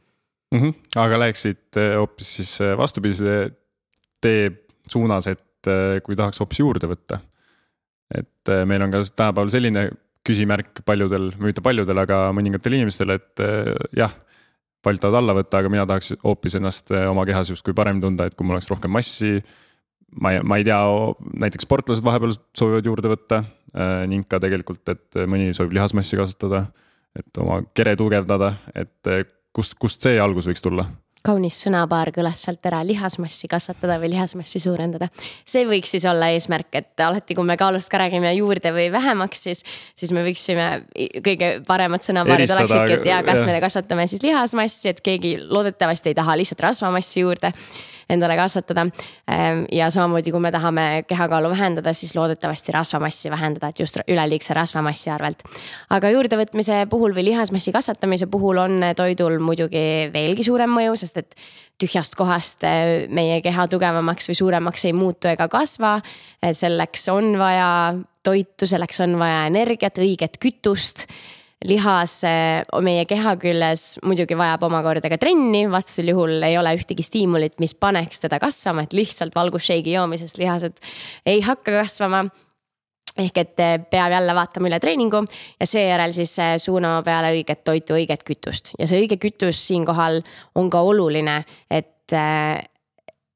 [0.53, 0.61] mm.
[0.61, 0.75] -hmm.
[0.97, 3.51] aga läheksid äh, hoopis siis äh, vastupidise
[4.21, 4.51] tee
[4.91, 5.41] suunas, et
[6.03, 7.21] kui tahaks hoopis juurde võtta
[8.15, 9.87] et äh, meil on ka tänapäeval selline
[10.27, 14.15] küsimärk paljudel, mitte paljudel, aga mõningatel inimestel, et äh, jah.
[14.83, 18.27] paljud tahavad alla võtta, aga mina tahaks hoopis ennast äh, oma kehas justkui paremini tunda,
[18.27, 19.41] et kui mul oleks rohkem massi.
[20.21, 20.81] ma ei, ma ei tea,
[21.45, 23.45] näiteks sportlased vahepeal soovivad juurde võtta
[24.07, 26.67] ning ka tegelikult, et mõni soovib lihasmassi kasvatada.
[27.17, 29.09] et oma kere tugevdada, et
[29.53, 30.85] kust, kust see algus võiks tulla
[31.27, 35.09] kaunis sõnapaar kõlas sealt ära, lihasmassi kasvatada või lihasmassi suurendada.
[35.47, 39.43] see võiks siis olla eesmärk, et alati, kui me kaalust ka räägime juurde või vähemaks,
[39.47, 40.69] siis, siis me võiksime
[41.23, 46.19] kõige paremad sõnapaarid oleksidki, et ja kas me kasvatame siis lihasmassi, et keegi loodetavasti ei
[46.19, 47.53] taha lihtsalt rasvamassi juurde
[48.13, 48.87] endale kasvatada.
[49.31, 54.55] Ehm, ja samamoodi, kui me tahame kehakaalu vähendada, siis loodetavasti rasvamassi vähendada, et just üleliigse
[54.57, 55.43] rasvamassi arvelt.
[55.91, 61.37] aga juurdevõtmise puhul või lihasmassi kasvatamise puhul on toidul muidugi veelgi suurem mõju, sest et
[61.81, 66.01] tühjast kohast eh, meie keha tugevamaks või suuremaks ei muutu ega kasva.
[66.53, 71.09] selleks on vaja toitu, selleks on vaja energiat, õiget kütust
[71.69, 72.19] lihas
[72.85, 77.75] meie keha küljes muidugi vajab omakorda ka trenni, vastasel juhul ei ole ühtegi stiimulit, mis
[77.75, 80.81] paneks teda kasvama, et lihtsalt valgusshake'i joomisest lihased
[81.27, 82.25] ei hakka kasvama.
[83.13, 83.59] Ehk et
[83.93, 85.19] peab jälle vaatama üle treeningu
[85.61, 86.33] ja seejärel siis
[86.65, 88.73] suunama peale õiget toitu, õiget kütust.
[88.81, 90.23] Ja see õige kütus siinkohal
[90.57, 92.15] on ka oluline, et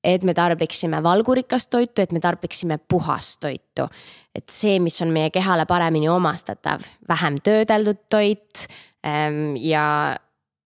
[0.06, 3.88] et me tarbiksime valgurikast toitu, et me tarbiksime puhast toitu.
[4.34, 8.66] Et see, mis on meie kehale paremini omastatav, vähem töödeldud toit
[9.06, 10.14] ähm, ja,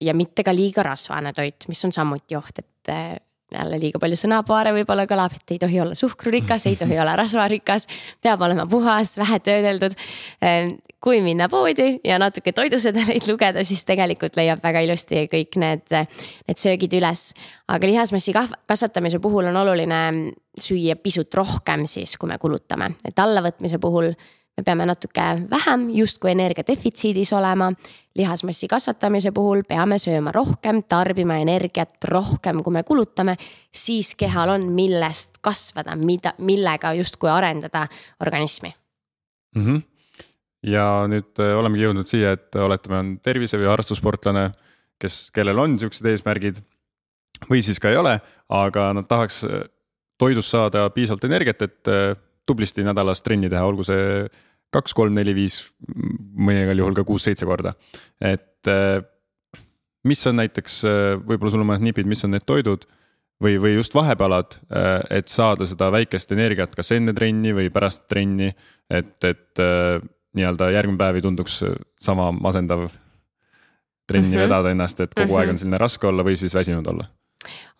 [0.00, 3.14] ja mitte ka liiga rasvane toit, mis on samuti oht, et äh,
[3.54, 7.86] jälle liiga palju sõnapaare võib-olla kõlab, et ei tohi olla suhkrurikas, ei tohi olla rasvarikas,
[8.22, 9.96] peab olema puhas, vähe töödeldud.
[10.42, 15.86] Ehm, kui minna poodi ja natuke toidusedeleid lugeda, siis tegelikult leiab väga ilusti kõik need,
[15.90, 17.30] need söögid üles.
[17.68, 18.32] aga lihasmassi
[18.66, 20.00] kasvatamise puhul on oluline
[20.58, 24.12] süüa pisut rohkem siis, kui me kulutame, et allavõtmise puhul
[24.60, 27.72] me peame natuke vähem justkui energiadefitsiidis olema.
[28.20, 33.37] Lihasmassi kasvatamise puhul peame sööma rohkem, tarbima energiat rohkem, kui me kulutame,
[33.72, 37.87] siis kehal on, millest kasvada, mida, millega justkui arendada
[38.20, 38.72] organismi
[39.56, 39.66] mm.
[39.66, 39.83] -hmm.
[40.62, 44.50] ja nüüd äh, olemegi jõudnud siia, et oletame, on tervise või harrastussportlane,
[45.00, 46.62] kes, kellel on siuksed eesmärgid
[47.50, 49.64] või siis ka ei ole, aga nad tahaks äh,
[50.18, 54.28] toidust saada piisavalt energiat, et äh, tublisti nädalas trenni teha, olgu see
[54.74, 55.61] kaks, kolm, neli, viis,
[56.38, 57.74] mõningal juhul ka kuus-seitse korda.
[58.20, 59.02] et äh,
[60.06, 62.87] mis on näiteks, äh, võib-olla sul on mõned nipid, mis on need toidud
[63.42, 68.06] või, või just vahepalad, äh, et saada seda väikest energiat, kas enne trenni või pärast
[68.09, 68.54] trenni.
[68.90, 69.59] et, et
[70.35, 71.61] nii-öelda järgmine päev ei tunduks
[72.02, 72.88] sama masendav
[74.11, 74.42] trenni mm -hmm.
[74.42, 75.40] vedada ennast, et kogu mm -hmm.
[75.40, 77.04] aeg on selline raske olla või siis väsinud olla.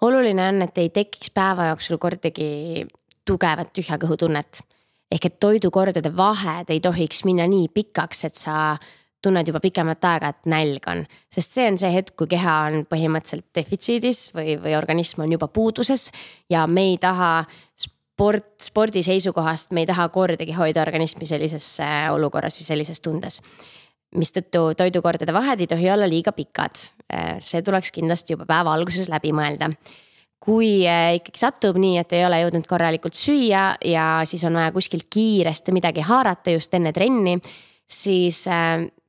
[0.01, 2.87] oluline on, et ei tekiks päeva jooksul kordagi
[3.25, 4.63] tugevat tühja kõhu tunnet
[5.11, 8.57] ehk et toidukordade vahed ei tohiks minna nii pikaks, et sa
[9.23, 11.03] tunned juba pikemat aega, et nälg on.
[11.33, 15.49] sest see on see hetk, kui keha on põhimõtteliselt defitsiidis või, või organism on juba
[15.49, 16.09] puuduses
[16.51, 17.45] ja me ei taha
[17.77, 23.43] sport, spordi seisukohast me ei taha kordagi hoida organismi sellises äh, olukorras või sellises tundes.
[24.17, 26.81] mistõttu toidukordade vahed ei tohi olla liiga pikad.
[27.13, 29.71] Äh, see tuleks kindlasti juba päeva alguses läbi mõelda
[30.41, 35.11] kui ikkagi satub nii, et ei ole jõudnud korralikult süüa ja siis on vaja kuskilt
[35.13, 37.37] kiiresti midagi haarata just enne trenni,
[37.85, 38.47] siis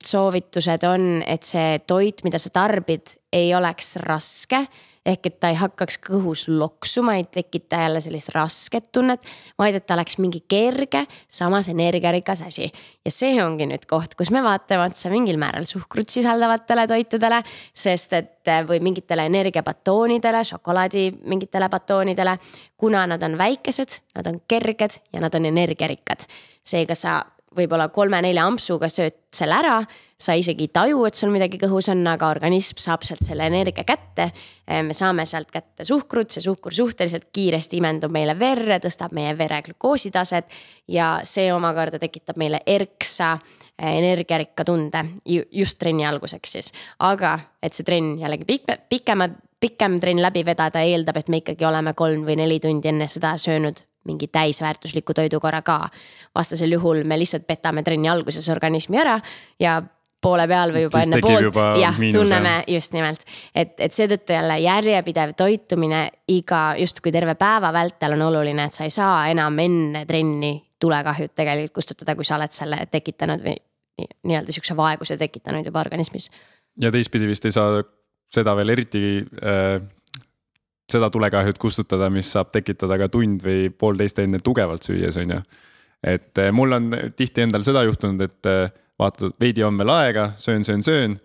[0.03, 4.65] soovitused on, et see toit, mida sa tarbid, ei oleks raske
[5.05, 9.23] ehk et ta ei hakkaks kõhus loksuma, ei tekita jälle sellist rasket tunnet,
[9.59, 12.69] vaid et ta oleks mingi kerge, samas energiarikas asi.
[13.05, 17.41] ja see ongi nüüd koht, kus me vaatame otsa mingil määral suhkrut sisaldavatele toitudele,
[17.73, 22.37] sest et äh, või mingitele energiabatoonidele, šokolaadi mingitele batoonidele.
[22.77, 26.27] kuna nad on väikesed, nad on kerged ja nad on energiarikkad.
[26.63, 27.23] seega sa
[27.55, 29.75] võib-olla kolme-nelja ampsuga sööd selle ära,
[30.21, 33.83] sa isegi ei taju, et sul midagi kõhus on, aga organism saab sealt selle energia
[33.87, 34.29] kätte.
[34.67, 39.61] me saame sealt kätte suhkrut, see suhkur suhteliselt kiiresti imendub meile verre, tõstab meie vere
[39.65, 40.45] glükoositaset
[40.87, 46.73] ja see omakorda tekitab meile erksa eh, energiarikka tunde just trenni alguseks siis.
[46.99, 51.93] aga et see trenn jällegi pikema, pikem trenn läbi vedada eeldab, et me ikkagi oleme
[51.93, 55.89] kolm või neli tundi enne seda söönud mingi täisväärtusliku toidukorra ka.
[56.35, 59.19] vastasel juhul me lihtsalt petame trenni alguses organismi ära
[59.59, 59.81] ja
[60.21, 63.25] poole peal või juba siis enne poolt, jah, tunneme just nimelt.
[63.55, 68.85] et, et seetõttu jälle järjepidev toitumine iga justkui terve päeva vältel on oluline, et sa
[68.87, 73.57] ei saa enam enne trenni tulekahjut tegelikult kustutada, kui sa oled selle tekitanud või
[74.01, 76.29] nii-öelda sihukese vaeguse tekitanud juba organismis.
[76.79, 77.81] ja teistpidi vist ei saa
[78.31, 79.81] seda veel eriti äh,
[80.91, 85.41] seda tulekahjut kustutada, mis saab tekitada ka tund või poolteist enne tugevalt süües, on ju.
[86.03, 90.31] et eh, mul on tihti endal seda juhtunud, et eh, vaatad, veidi on veel aega,
[90.37, 91.19] söön, söön, söön.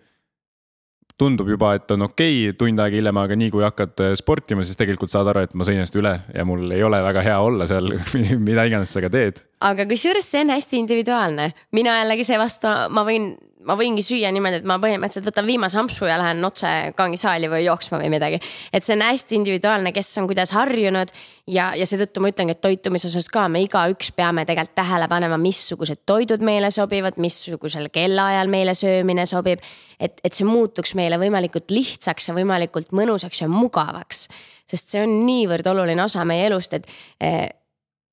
[1.16, 4.64] tundub juba, et on okei okay, tund aega hiljem, aga nii kui hakkad eh, sportima,
[4.64, 7.38] siis tegelikult saad aru, et ma sõin ennast üle ja mul ei ole väga hea
[7.40, 7.94] olla seal
[8.48, 9.40] mida iganes sa ka teed.
[9.64, 13.32] aga kusjuures see on hästi individuaalne, mina jällegi seevastu, ma võin
[13.66, 17.64] ma võingi süüa niimoodi, et ma põhimõtteliselt võtan viimase ampsu ja lähen otse kangisaali või
[17.64, 18.40] jooksma või midagi.
[18.72, 21.12] et see on hästi individuaalne, kes on kuidas harjunud
[21.50, 25.38] ja, ja seetõttu ma ütlengi, et toitumise osas ka me igaüks peame tegelikult tähele panema,
[25.40, 29.62] missugused toidud meile sobivad, missugusel kellaajal meile söömine sobib.
[30.00, 34.28] et, et see muutuks meile võimalikult lihtsaks ja võimalikult mõnusaks ja mugavaks.
[34.66, 36.86] sest see on niivõrd oluline osa meie elust, et
[37.20, 37.48] eh,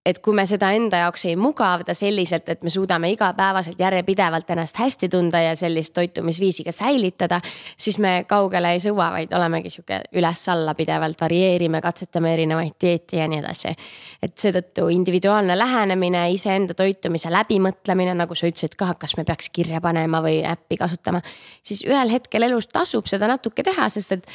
[0.05, 4.79] et kui me seda enda jaoks ei mugavda selliselt, et me suudame igapäevaselt järjepidevalt ennast
[4.79, 7.39] hästi tunda ja sellist toitumisviisi ka säilitada,
[7.77, 13.27] siis me kaugele ei sõua, vaid olemegi sihuke üles-alla pidevalt varieerime, katsetame erinevaid dieeti ja
[13.31, 13.75] nii edasi.
[14.23, 19.81] et seetõttu individuaalne lähenemine, iseenda toitumise läbimõtlemine, nagu sa ütlesid ka, kas me peaks kirja
[19.81, 21.21] panema või äppi kasutama,
[21.63, 24.27] siis ühel hetkel elus tasub seda natuke teha, sest et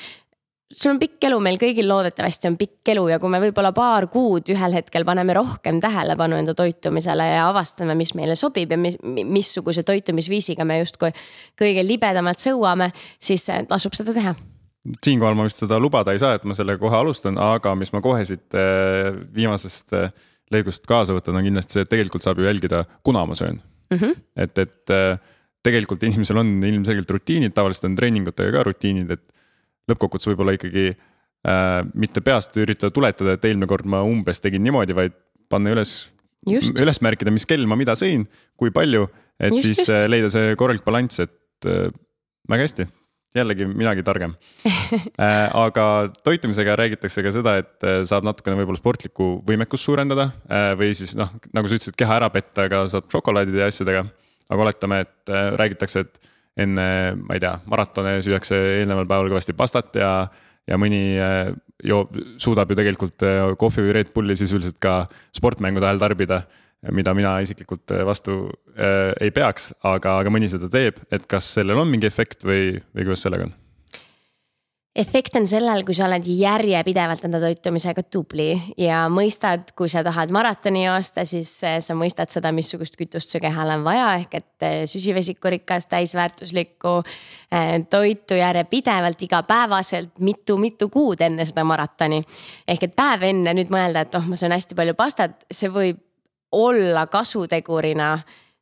[0.75, 4.09] sul on pikk elu, meil kõigil loodetavasti on pikk elu ja kui me võib-olla paar
[4.13, 8.99] kuud ühel hetkel paneme rohkem tähelepanu enda toitumisele ja avastame, mis meile sobib ja mis,
[9.03, 11.11] missuguse toitumisviisiga me justkui
[11.59, 14.35] kõige libedamalt sõuame, siis tasub seda teha.
[15.05, 18.05] siinkohal ma vist seda lubada ei saa, et ma selle kohe alustan, aga mis ma
[18.05, 20.13] kohe siit eh, viimasest eh,
[20.53, 23.99] lõigust kaasa võtan, on kindlasti see, et tegelikult saab ju jälgida, kuna ma söön mm.
[23.99, 24.21] -hmm.
[24.37, 25.19] et, et eh,
[25.65, 29.38] tegelikult inimesel on ilmselgelt rutiinid, tavaliselt on treeningutega ka rutiinid, et
[29.89, 34.97] lõppkokkuvõttes võib-olla ikkagi äh, mitte peast üritada tuletada, et eelmine kord ma umbes tegin niimoodi,
[34.97, 35.17] vaid
[35.53, 35.97] panna üles,
[36.49, 38.27] üles märkida, mis kell ma mida sõin,
[38.59, 39.95] kui palju, et just, siis just.
[39.97, 41.89] Äh, leida see korralik balanss, et äh,
[42.51, 42.89] väga hästi
[43.37, 44.33] jällegi midagi targem
[45.21, 45.51] äh,.
[45.53, 45.85] aga
[46.25, 50.31] toitumisega räägitakse ka seda, et äh, saab natukene võib-olla sportlikku võimekust suurendada
[50.81, 54.07] või siis noh, nagu sa ütlesid, keha ära petta ka saab šokolaadide ja asjadega.
[54.49, 56.28] aga oletame, et räägitakse, et
[56.59, 56.89] enne,
[57.23, 60.13] ma ei tea, maratone süüakse eelneval päeval kõvasti pastat ja,
[60.69, 61.53] ja mõni äh,
[61.85, 65.01] joob, suudab ju tegelikult äh, kohvi või Red Bulli sisuliselt ka
[65.37, 66.43] sportmängude ajal tarbida.
[66.95, 71.49] mida mina isiklikult äh, vastu äh, ei peaks, aga, aga mõni seda teeb, et kas
[71.57, 73.55] sellel on mingi efekt või, või kuidas sellega on?
[74.99, 80.33] Efekt on sellel, kui sa oled järjepidevalt enda toitumisega tubli ja mõistad, kui sa tahad
[80.35, 84.67] maratoni joosta, siis eh, sa mõistad seda, missugust kütust su kehal on vaja, ehk et
[84.67, 92.23] eh, süsivesikurikast, täisväärtuslikku eh, toitu järjepidevalt igapäevaselt mitu-mitu kuud enne seda maratoni.
[92.67, 96.03] ehk et päev enne nüüd mõelda, et oh, ma söön hästi palju pastat, see võib
[96.59, 98.17] olla kasutegurina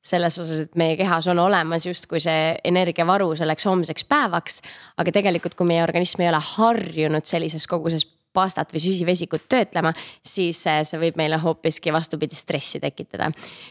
[0.07, 4.61] selles osas, et meie kehas on olemas justkui see energiavaru selleks homseks päevaks.
[4.97, 9.93] aga tegelikult, kui meie organism ei ole harjunud sellises koguses pastat või süsivesikut töötlema,
[10.25, 13.31] siis see võib meile hoopiski vastupidi stressi tekitada.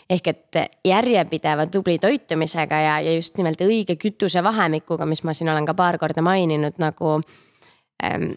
[0.09, 5.65] ehk et järjepideva tubli toitumisega ja, ja just nimelt õige kütusevahemikuga, mis ma siin olen
[5.65, 7.19] ka paar korda maininud nagu
[8.03, 8.33] ähm,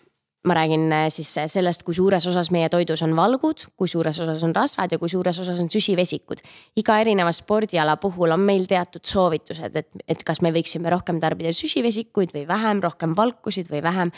[0.47, 4.43] ma räägin äh, siis sellest, kui suures osas meie toidus on valgud, kui suures osas
[4.47, 6.43] on rasvad ja kui suures osas on süsivesikud.
[6.77, 11.53] iga erineva spordiala puhul on meil teatud soovitused, et, et kas me võiksime rohkem tarbida
[11.53, 14.15] süsivesikuid või vähem, rohkem valkusid või vähem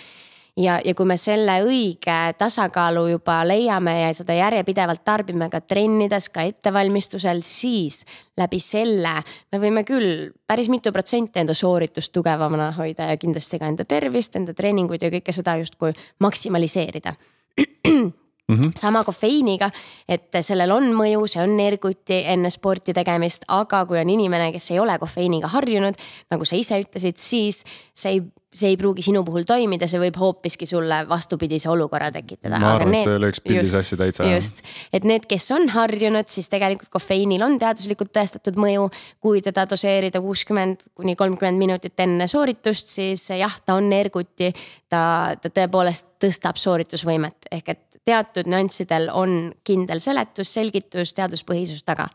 [0.56, 6.28] ja, ja kui me selle õige tasakaalu juba leiame ja seda järjepidevalt tarbime ka trennides,
[6.32, 8.04] ka ettevalmistusel, siis
[8.40, 9.16] läbi selle
[9.52, 14.36] me võime küll päris mitu protsenti enda sooritust tugevamana hoida ja kindlasti ka enda tervist,
[14.36, 17.14] enda treeninguid ja kõike seda justkui maksimaliseerida
[18.50, 18.72] Mm -hmm.
[18.76, 19.70] sama kofeiiniga,
[20.08, 24.70] et sellel on mõju, see on erguti enne sporti tegemist, aga kui on inimene, kes
[24.70, 25.94] ei ole kofeiiniga harjunud,
[26.30, 30.16] nagu sa ise ütlesid, siis see ei see ei pruugi sinu puhul toimida, see võib
[30.18, 32.58] hoopiski sulle vastupidise olukorra tekitada.
[32.58, 34.26] ma arvan, et see lööks pildis asju täitsa.
[34.26, 38.88] just, et need, kes on harjunud, siis tegelikult kofeiinil on teaduslikult tõestatud mõju.
[39.22, 44.50] kui teda doseerida kuuskümmend kuni kolmkümmend minutit enne sooritust, siis jah, ta on erguti.
[44.90, 52.08] ta, ta tõepoolest tõstab sooritusvõimet ehk et teatud nüanssidel on kindel seletus, selgitus, teaduspõhisus taga.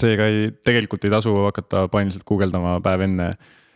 [0.00, 3.32] seega ei, tegelikult ei tasu hakata paaniliselt guugeldama päev enne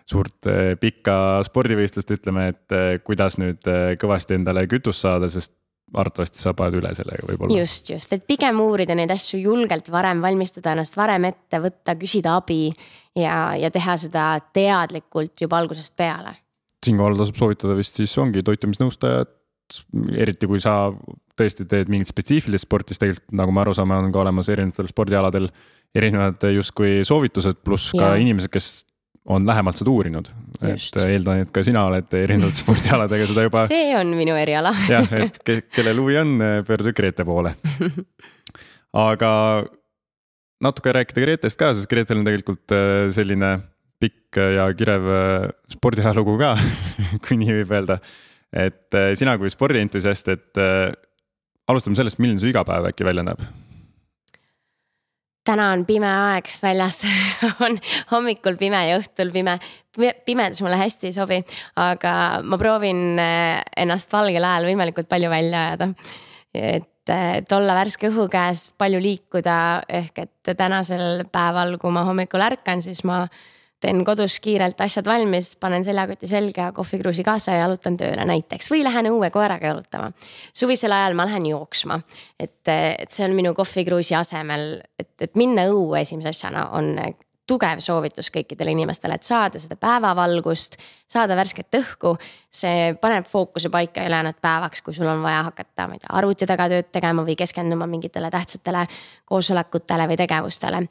[0.09, 5.57] suurt eh, pikka spordivõistlust, ütleme, et eh, kuidas nüüd eh, kõvasti endale kütust saada, sest
[5.95, 7.59] arvatavasti sa paned üle sellega võib-olla.
[7.61, 12.39] just, just, et pigem uurida neid asju julgelt varem, valmistada ennast varem ette, võtta, küsida
[12.41, 12.67] abi
[13.19, 16.35] ja, ja teha seda teadlikult juba algusest peale.
[16.85, 19.31] siinkohal tasub soovitada vist siis ongi toitumisnõustajat,
[20.17, 20.93] eriti kui sa
[21.39, 24.91] tõesti teed mingit spetsiifilist sporti, siis tegelikult nagu me aru saame, on ka olemas erinevatel
[24.91, 25.49] spordialadel
[25.95, 28.21] erinevad justkui soovitused, pluss ka ja.
[28.23, 28.85] inimesed, kes
[29.31, 30.29] on lähemalt seda uurinud.
[30.61, 33.65] et eeldan, et ka sina oled erinevate spordialadega seda juba.
[33.71, 36.37] see on minu eriala jah, et ke kellel huvi on,
[36.67, 37.55] pöörduge Grete poole.
[39.09, 39.31] aga
[40.65, 43.57] natuke rääkida Gretest ka, sest Gretel on tegelikult äh, selline
[44.03, 46.55] pikk ja kirev äh, spordiajalugu ka
[47.25, 48.01] kui nii võib öelda.
[48.55, 50.65] Et äh, sina kui spordientusiast, et
[51.69, 53.43] alustame sellest, milline su igapäev äkki välja näeb
[55.45, 57.03] täna on pime aeg väljas
[57.65, 57.79] on
[58.13, 59.59] hommikul pime ja õhtul pime.
[60.27, 61.41] pimedus mulle hästi ei sobi,
[61.81, 65.91] aga ma proovin eh, ennast valgel ajal võimalikult palju välja ajada.
[66.55, 69.57] et, et olla värske õhu käes, palju liikuda,
[69.89, 73.25] ehk et tänasel päeval, kui ma hommikul ärkan, siis ma
[73.85, 78.85] teen kodus kiirelt asjad valmis, panen seljakoti selga, kohvikruusi kaasa ja jalutan tööle näiteks või
[78.87, 80.13] lähen õue koeraga jalutama.
[80.57, 82.01] suvisel ajal ma lähen jooksma,
[82.41, 86.95] et, et see on minu kohvikruusi asemel, et, et minna õue esimese asjana on
[87.47, 90.79] tugev soovitus kõikidele inimestele, et saada seda päevavalgust,
[91.11, 92.15] saada värsket õhku.
[92.55, 96.47] see paneb fookuse paika ülejäänud päevaks, kui sul on vaja hakata, ma ei tea, arvuti
[96.49, 98.87] taga tööd tegema või keskenduma mingitele tähtsatele
[99.29, 100.87] koosolekutele või tegevustele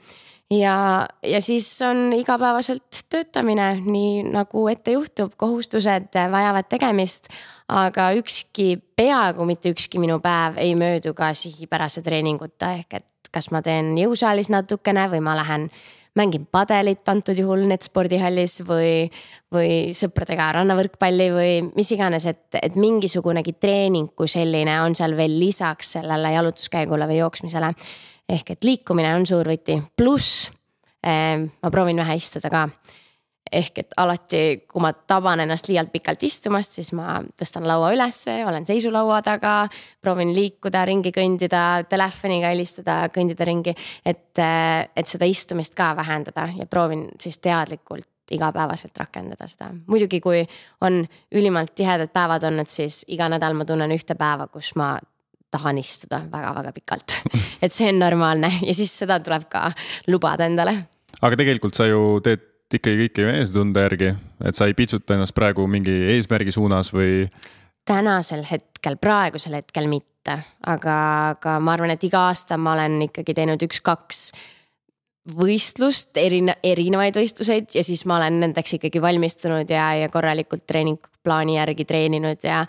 [0.51, 7.27] ja, ja siis on igapäevaselt töötamine, nii nagu ette juhtub, kohustused vajavad tegemist.
[7.67, 13.49] aga ükski, peaaegu mitte ükski minu päev ei möödu ka sihipärase treeninguta, ehk et kas
[13.51, 15.69] ma teen jõusaalis natukene või ma lähen
[16.15, 19.07] mängin padelit antud juhul Net spordihallis või,
[19.53, 25.39] või sõpradega rannavõrkpalli või mis iganes, et, et mingisugunegi treening kui selline on seal veel
[25.39, 27.73] lisaks sellele jalutuskäigule või jooksmisele
[28.33, 30.49] ehk et liikumine on suur võti, pluss
[31.03, 32.67] eh, ma proovin vähe istuda ka.
[33.53, 38.39] ehk et alati, kui ma taban ennast liialt pikalt istumast, siis ma tõstan laua ülesse,
[38.47, 39.67] olen seisulaua taga.
[40.01, 43.75] proovin liikuda, ringi kõndida, telefoniga helistada, kõndida ringi,
[44.05, 49.69] et, eh, et seda istumist ka vähendada ja proovin siis teadlikult igapäevaselt rakendada seda.
[49.87, 50.45] muidugi, kui
[50.81, 54.97] on ülimalt tihedad päevad olnud, siis iga nädal ma tunnen ühte päeva, kus ma
[55.53, 57.19] tahan istuda väga-väga pikalt.
[57.63, 59.69] et see on normaalne ja siis seda tuleb ka
[60.11, 60.75] lubada endale.
[61.21, 64.13] aga tegelikult sa ju teed ikkagi kõike ju enesetunde järgi,
[64.49, 67.27] et sa ei pitsuta ennast praegu mingi eesmärgi suunas või?
[67.85, 70.37] tänasel hetkel, praegusel hetkel mitte,
[70.71, 70.97] aga,
[71.35, 74.29] aga ma arvan, et iga aasta ma olen ikkagi teinud üks-kaks
[75.37, 81.57] võistlust, erine-, erinevaid võistluseid ja siis ma olen nendeks ikkagi valmistunud ja, ja korralikult treeningplaani
[81.57, 82.63] järgi treeninud ja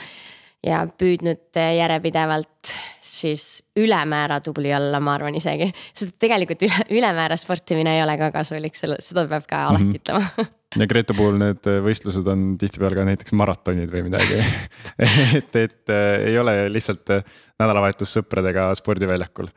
[0.64, 5.68] ja püüdnud järjepidevalt siis ülemäära tubli olla, ma arvan isegi.
[5.92, 9.92] sest tegelikult üle, ülemäära sportimine ei ole ka kasulik, selle, seda peab ka alati mm
[9.92, 10.00] -hmm.
[10.00, 10.46] ütlema
[10.80, 14.40] ja Grete puhul need võistlused on tihtipeale ka näiteks maratonid või midagi
[15.38, 17.24] et, et äh, ei ole lihtsalt äh,
[17.60, 19.50] nädalavahetus sõpradega spordiväljakul.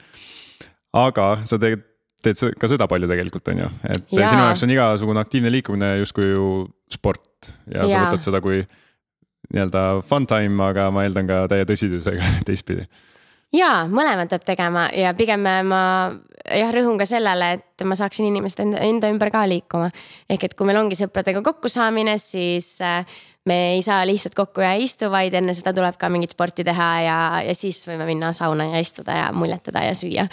[0.93, 1.85] aga sa teed,
[2.23, 4.27] teed ka seda palju tegelikult on ju, et ja.
[4.27, 7.87] sinu jaoks on igasugune aktiivne liikumine justkui ju sport ja, ja.
[7.87, 8.61] sa võtad seda kui
[9.53, 12.87] nii-öelda fun time, aga ma eeldan ka täie tõsidusega teistpidi
[13.55, 15.81] ja mõlemat peab tegema ja pigem ma
[16.47, 19.89] jah, rõhun ka sellele, et ma saaksin inimeste enda, enda ümber ka liikuma.
[20.29, 23.05] ehk et kui meil ongi sõpradega kokkusaamine, siis äh,
[23.47, 26.87] me ei saa lihtsalt kokku ja istu, vaid enne seda tuleb ka mingit sporti teha
[27.05, 27.17] ja,
[27.47, 30.27] ja siis võime minna sauna ja istuda ja muljetada ja süüa.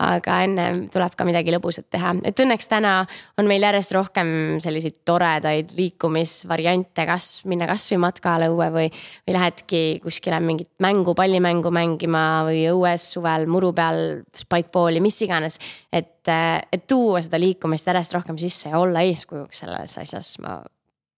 [0.00, 2.94] aga enne tuleb ka midagi lõbusat teha, et õnneks täna
[3.40, 8.88] on meil järjest rohkem selliseid toredaid liikumisvariante, kas minna kasvõi matkale õue või,
[9.26, 15.58] või lähedki kuskile mingit mängu, pallimängu mängima või õues suvel muru peal, spikeball'i, mis iganes.
[15.92, 20.60] et, et tuua seda liikumist järjest rohkem sisse ja olla eeskujuks selles asjas, ma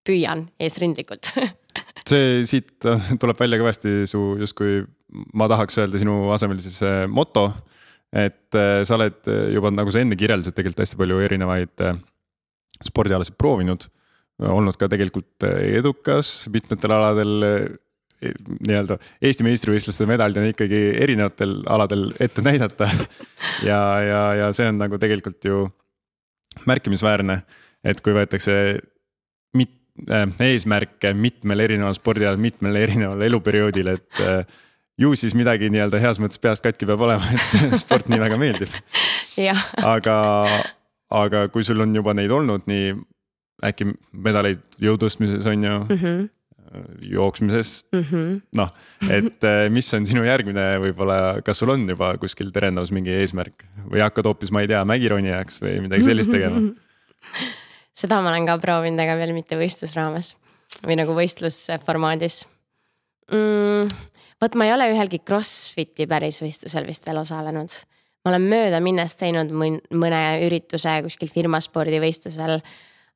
[0.06, 1.32] püüan eesrindlikult
[2.08, 4.82] see siit tuleb välja kõvasti su justkui,
[5.38, 7.50] ma tahaks öelda sinu asemel siis äh, moto.
[8.12, 12.00] et äh, sa oled juba nagu sa enne kirjeldasid, tegelikult hästi palju erinevaid äh,
[12.82, 13.88] spordialasid proovinud.
[14.42, 17.34] olnud ka tegelikult edukas mitmetel aladel
[18.22, 22.88] nii-öelda Eesti meistrivõistluste medalid on ikkagi erinevatel aladel ette näidata.
[23.68, 25.66] ja, ja, ja see on nagu tegelikult ju
[26.68, 27.40] märkimisväärne,
[27.84, 28.54] et kui võetakse
[30.42, 34.44] eesmärke mitmel erineval spordialal, mitmel erineval eluperioodil, et äh,
[35.00, 38.76] ju siis midagi nii-öelda heas mõttes peast katki peab olema, et sport nii väga meeldib.
[39.82, 40.18] aga,
[41.22, 42.94] aga kui sul on juba neid olnud, nii
[43.62, 45.98] äkki medaleid jõutõstmises on ju mm.
[45.98, 46.30] -hmm
[47.04, 48.70] jooksmises mm -hmm., noh,
[49.10, 54.00] et mis on sinu järgmine võib-olla, kas sul on juba kuskil terendavas mingi eesmärk või
[54.00, 56.62] hakkad hoopis, ma ei tea, mägironijaks või midagi sellist tegema
[57.96, 60.34] seda ma olen ka proovinud, aga veel mitte võistlusraames
[60.86, 62.42] või nagu võistlusformaadis
[63.32, 63.96] mm,.
[64.42, 67.74] vot ma ei ole ühelgi Crossfiti päris võistlusel vist veel osalenud.
[68.24, 72.58] ma olen möödaminnes teinud mõne ürituse kuskil firmaspordivõistlusel.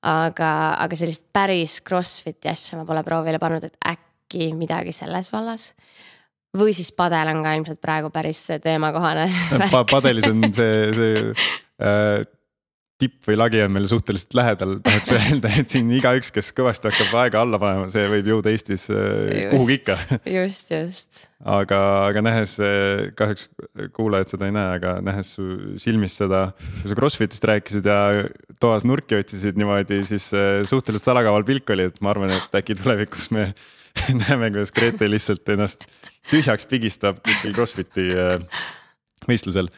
[0.03, 0.51] aga,
[0.83, 5.72] aga sellist päris Crossfiti asja ma pole proovile pannud, et äkki midagi selles vallas
[6.57, 9.27] või siis padel on ka ilmselt praegu päris teemakohane
[9.72, 9.85] pa.
[9.89, 11.24] padelis on see, see
[11.85, 12.22] äh,
[13.01, 17.12] tipp või lagi on meil suhteliselt lähedal, tahaks öelda, et siin igaüks, kes kõvasti hakkab
[17.20, 19.97] aega alla panema, see võib jõuda Eestis äh, kuhugi ikka.
[20.32, 21.20] just, just.
[21.44, 23.51] aga, aga nähes, äh, kahjuks
[23.97, 25.47] kuulajad seda ei näe, aga nähes su
[25.82, 26.47] silmis seda,
[26.80, 28.01] kui sa Crossfitist rääkisid ja
[28.62, 32.78] toas nurki otsisid niimoodi, siis äh, suhteliselt salakaval pilk oli, et ma arvan, et äkki
[32.80, 33.51] tulevikus me
[34.24, 35.84] näeme, kuidas Grete lihtsalt ennast
[36.32, 38.09] tühjaks pigistab kuskil Crossfiti
[39.28, 39.68] võistlusel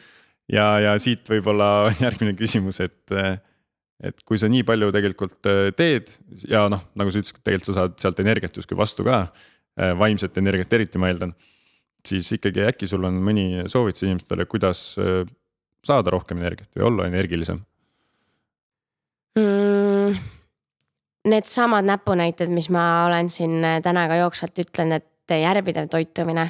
[0.53, 3.13] ja, ja siit võib-olla järgmine küsimus, et,
[4.03, 6.11] et kui sa nii palju tegelikult äh, teed
[6.49, 9.25] ja noh, nagu sa ütlesid, tegelikult sa saad sealt energiat justkui vastu ka,
[9.79, 11.35] äh, vaimset energiat eriti, ma eeldan.
[12.05, 15.25] siis ikkagi äkki sul on mõni soovitus inimestele, kuidas äh,
[15.85, 17.61] saada rohkem energiat või olla energilisem
[19.37, 20.19] mm,?
[21.29, 26.45] Needsamad näpunäited, mis ma olen siin täna ka jooksvalt ütlen, et järjepidev toitumine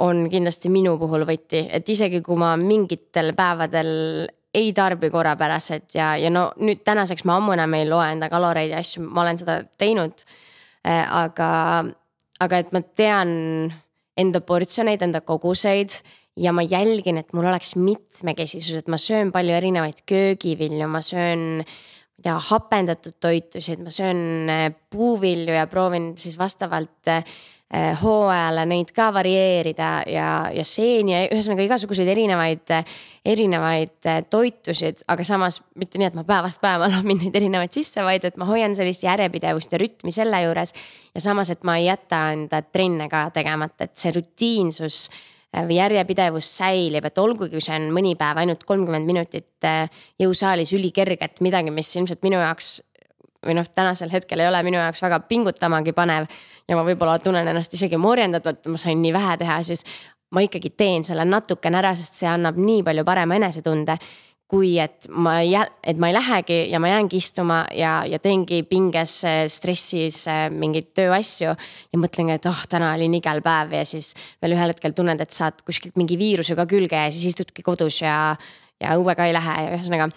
[0.00, 3.90] on kindlasti minu puhul võti, et isegi kui ma mingitel päevadel
[4.54, 8.72] ei tarbi korrapäraselt ja, ja no nüüd tänaseks ma ammu enam ei loe enda kaloreid
[8.72, 10.24] ja asju, ma olen seda teinud.
[10.82, 11.50] Äh, aga,
[12.42, 13.30] aga et ma tean
[14.18, 15.94] enda portsjoneid, enda koguseid
[16.36, 21.62] ja ma jälgin, et mul oleks mitmekesisus, et ma söön palju erinevaid köögivilju, ma söön
[21.62, 27.24] ma ei tea, hapendatud toitusid, ma söön äh, puuvilju ja proovin siis vastavalt äh,
[27.72, 32.72] hooajale neid ka varieerida ja, ja seeni ja ühesõnaga igasuguseid erinevaid,
[33.24, 38.04] erinevaid eh, toitusid, aga samas mitte nii, et ma päevast päeva lamin neid erinevaid sisse,
[38.04, 40.74] vaid et ma hoian sellist järjepidevust ja rütmi selle juures.
[41.14, 45.80] ja samas, et ma ei jäta enda trenne ka tegemata, et see rutiinsus eh, või
[45.80, 49.70] järjepidevus säilib, et olgugi, see on mõni päev ainult kolmkümmend minutit
[50.20, 52.82] jõusaalis ülikerget, midagi, mis ilmselt minu jaoks
[53.46, 56.26] või noh, tänasel hetkel ei ole minu jaoks väga pingutamagi panev.
[56.68, 59.84] ja ma võib-olla tunnen ennast isegi morjendatult, ma sain nii vähe teha, siis
[60.32, 63.98] ma ikkagi teen selle natukene ära, sest see annab nii palju parema enesetunde.
[64.52, 68.58] kui et ma ei, et ma ei lähegi ja ma jäängi istuma ja, ja teengi
[68.68, 69.14] pinges,
[69.48, 71.54] stressis mingeid tööasju.
[71.92, 74.12] ja mõtlengi, et oh, täna oli nigel päev ja siis
[74.42, 78.36] veel ühel hetkel tunned, et saad kuskilt mingi viirusega külge ja siis istudki kodus ja,
[78.80, 80.10] ja õue ka ei lähe ja ühesõnaga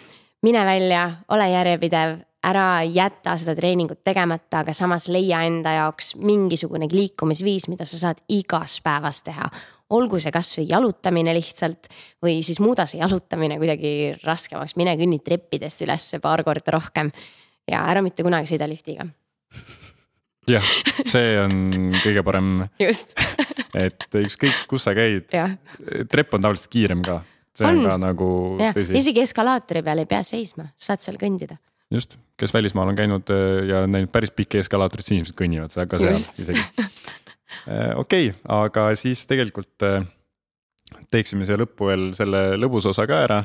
[0.46, 6.90] mine välja, ole järjepidev ära jäta seda treeningut tegemata, aga samas leia enda jaoks mingisugune
[6.92, 9.50] liikumisviis, mida sa saad igas päevas teha.
[9.96, 11.92] olgu see kasvõi jalutamine lihtsalt
[12.24, 17.12] või siis muuda see jalutamine kuidagi raskemaks, mine kõnni treppidest üles paar korda rohkem.
[17.70, 19.06] ja ära mitte kunagi sõida liftiga.
[20.48, 20.74] jah,
[21.06, 22.68] see on kõige parem.
[22.88, 23.14] just
[23.76, 25.32] et ükskõik, kus sa käid,
[26.10, 27.22] trepp on tavaliselt kiirem ka
[27.56, 28.30] see on, on ka nagu
[28.76, 28.96] tõsi.
[29.00, 31.58] isegi eskalaatori peal ei pea seisma, saad seal kõndida
[31.94, 36.00] just, kes välismaal on käinud äh, ja näinud päris pikki eskalaatoreid, siis inimesed kõnnivad ka
[36.02, 36.66] seal isegi.
[37.66, 40.04] Äh, okei, aga siis tegelikult äh,
[41.14, 43.38] teeksime siia lõppu veel selle lõbusa osa ka ära,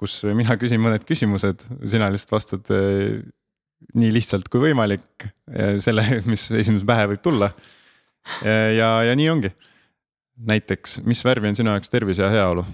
[0.00, 2.70] kus mina küsin mõned küsimused, sina lihtsalt vastad
[4.00, 5.28] nii lihtsalt kui võimalik
[5.84, 7.50] selle, mis esimese pähe võib tulla.
[8.42, 9.52] ja, ja nii ongi.
[10.50, 12.64] näiteks, mis värvi on sinu jaoks tervis ja heaolu?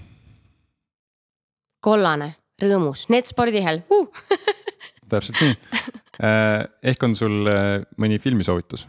[1.83, 2.31] kollane,
[2.63, 4.07] rõõmus, need spordihäll uh!
[5.09, 5.57] täpselt nii.
[6.91, 7.51] ehk on sul
[8.01, 8.87] mõni filmisoovitus?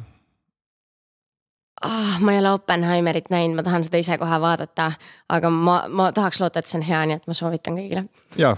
[1.83, 2.19] ah,.
[2.21, 4.91] ma ei ole Oppenheimerit näinud, ma tahan seda ise kohe vaadata,
[5.29, 8.05] aga ma, ma tahaks loota, et see on hea, nii et ma soovitan kõigile.
[8.41, 8.55] ja,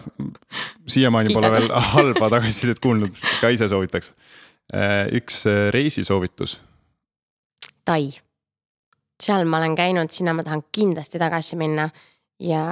[0.86, 4.14] siiamaani pole veel halba tagasisidet kuulnud, ka ise soovitaks.
[4.70, 6.60] Äh, üks äh, reisisoovitus.
[7.84, 8.04] Tai,
[9.20, 11.88] seal ma olen käinud, sinna ma tahan kindlasti tagasi minna
[12.38, 12.62] ja,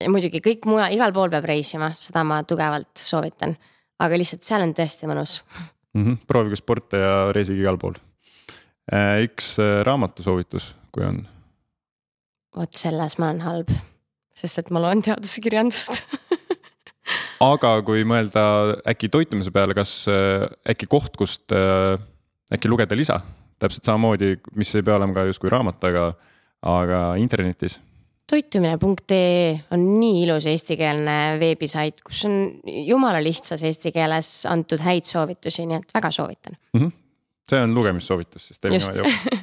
[0.00, 3.54] ja muidugi kõik mujal, igal pool peab reisima, seda ma tugevalt soovitan.
[4.02, 5.40] Aga lihtsalt seal on tõesti mõnus
[5.94, 6.02] mm.
[6.02, 6.24] -hmm.
[6.26, 7.98] proovige sporte ja reisige igal pool
[8.90, 11.22] Äh, üks äh, raamatusoovitus, kui on?
[12.52, 13.70] vot selles ma olen halb,
[14.36, 16.02] sest et ma loen teaduskirjandust
[17.52, 18.42] aga kui mõelda
[18.90, 23.20] äkki toitumise peale, kas äh, äkki koht, kust äkki lugeda lisa,
[23.62, 26.08] täpselt samamoodi, mis ei pea olema ka justkui raamat, aga,
[26.74, 27.78] aga internetis
[28.30, 32.38] toitumine.ee on nii ilus eestikeelne veebisait, kus on
[32.86, 36.80] jumala lihtsas eesti keeles antud häid soovitusi, nii et väga soovitan mm.
[36.80, 36.98] -hmm
[37.50, 39.38] see on lugemissoovitus siis teil niimoodi jooksul.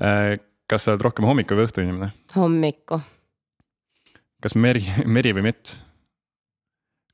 [0.00, 0.38] Äh,
[0.70, 2.06] kas sa oled rohkem hommiku või õhtu inimene?
[2.32, 3.00] hommiku.
[4.40, 4.80] kas meri,
[5.16, 5.74] meri või mets?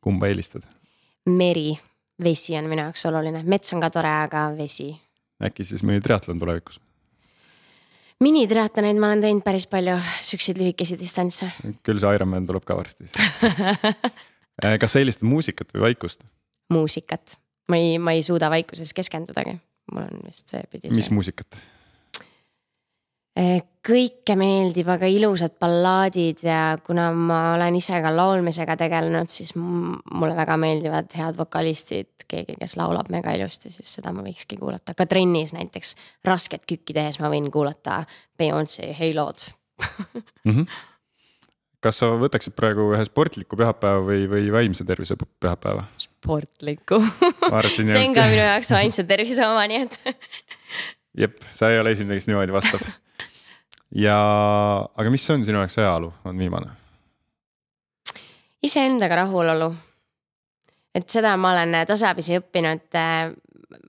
[0.04, 0.62] kumba eelistad?
[1.26, 1.72] meri,
[2.22, 4.92] vesi on minu jaoks oluline, mets on ka tore, aga vesi.
[5.42, 6.78] äkki siis mõni triatlon tulevikus?
[8.24, 11.50] Minitriatloneid ma olen teinud päris palju, siukseid lühikesi distantse.
[11.86, 13.08] küll see Ironman tuleb ka varsti
[14.64, 16.24] äh, kas sa eelistad muusikat või vaikust?
[16.72, 17.36] muusikat,
[17.70, 19.58] ma ei, ma ei suuda vaikuses keskendudagi
[19.92, 20.90] mul on vist seepidi.
[20.90, 21.14] mis see.
[21.14, 21.58] muusikat?
[23.37, 29.53] Eh, kõike meeldib, aga ilusad ballaadid ja kuna ma olen ise ka laulmisega tegelenud, siis
[29.59, 34.97] mulle väga meeldivad head vokalistid, keegi, kes laulab mega ilusti, siis seda ma võikski kuulata,
[34.97, 35.95] ka trennis näiteks
[36.26, 38.01] rasket kükki tehes ma võin kuulata
[38.41, 39.49] Beyonce Halo'd
[39.84, 40.53] mm.
[40.53, 40.84] -hmm
[41.87, 45.84] kas sa võtaksid praegu ühe sportliku pühapäeva või, või vaimse tervise pühapäeva?
[46.03, 46.99] sportliku
[47.93, 50.01] see on ka minu jaoks vaimse tervise oma, nii et
[51.26, 52.82] jep, sa ei ole esimene, kes niimoodi vastab.
[53.95, 54.18] Ja,
[54.97, 56.72] aga mis on sinu jaoks heaolu, on viimane?
[58.62, 59.74] iseendaga rahulolu.
[60.95, 62.89] et seda ma olen tasapisi õppinud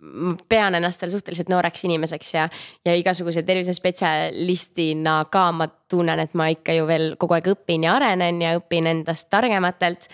[0.02, 2.48] ma pean ennast veel suhteliselt nooreks inimeseks ja,
[2.86, 7.96] ja igasuguse tervisespetsialistina ka ma tunnen, et ma ikka ju veel kogu aeg õpin ja
[7.98, 10.10] arenen ja õpin endast targematelt.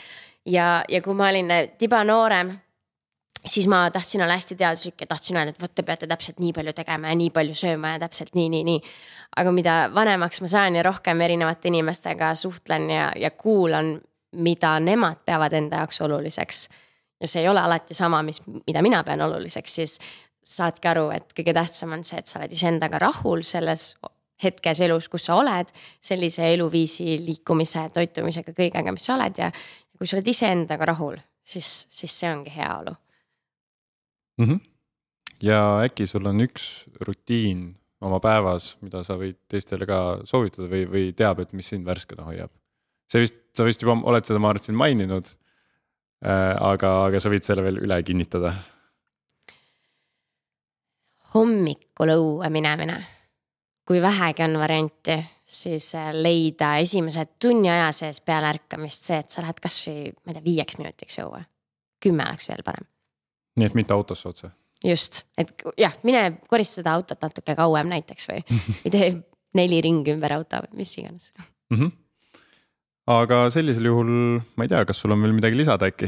[0.46, 2.54] ja, ja kui ma olin tibanoorem,
[3.46, 6.54] siis ma tahtsin olla hästi teaduslik ja tahtsin öelda, et vot te peate täpselt nii
[6.54, 8.82] palju tegema ja nii palju sööma ja täpselt nii, nii, nii.
[9.42, 13.98] aga mida vanemaks ma saan ja rohkem erinevate inimestega suhtlen ja, ja kuulan,
[14.34, 16.68] mida nemad peavad enda jaoks oluliseks
[17.22, 20.00] ja see ei ole alati sama, mis, mida mina pean oluliseks, siis
[20.44, 23.94] saadki aru, et kõige tähtsam on see, et sa oled iseendaga rahul selles
[24.44, 25.70] hetkes elus, kus sa oled,
[26.04, 29.52] sellise eluviisi, liikumise, toitumisega, kõigega, mis sa oled ja
[29.96, 31.16] kui sa oled iseendaga rahul,
[31.48, 32.98] siis, siis see ongi heaolu
[34.38, 34.46] mm.
[34.46, 34.60] -hmm.
[35.42, 40.84] ja äkki sul on üks rutiin oma päevas, mida sa võid teistele ka soovitada või,
[40.90, 42.52] või teab, et mis sind värskena hoiab?
[43.08, 45.36] see vist, sa vist juba oled seda, ma arvan, maininud
[46.24, 48.54] Äh, aga, aga sa võid selle veel üle kinnitada.
[51.34, 52.96] hommikul õue minemine,
[53.90, 59.34] kui vähegi on varianti, siis äh, leida esimese tunni aja sees peale ärkamist see, et
[59.34, 61.42] sa lähed kasvõi, ma ei tea, viieks minutiks õue.
[62.00, 62.88] kümme oleks veel parem.
[63.60, 64.52] Nii et mitte autosse otse?
[64.84, 68.46] just, et jah, mine korista seda autot natuke kauem näiteks või,
[68.84, 69.12] või tee
[69.58, 71.78] neli ringi ümber auto või mis iganes mm.
[71.78, 72.00] -hmm
[73.10, 74.12] aga sellisel juhul
[74.56, 76.08] ma ei tea, kas sul on veel midagi lisada äkki?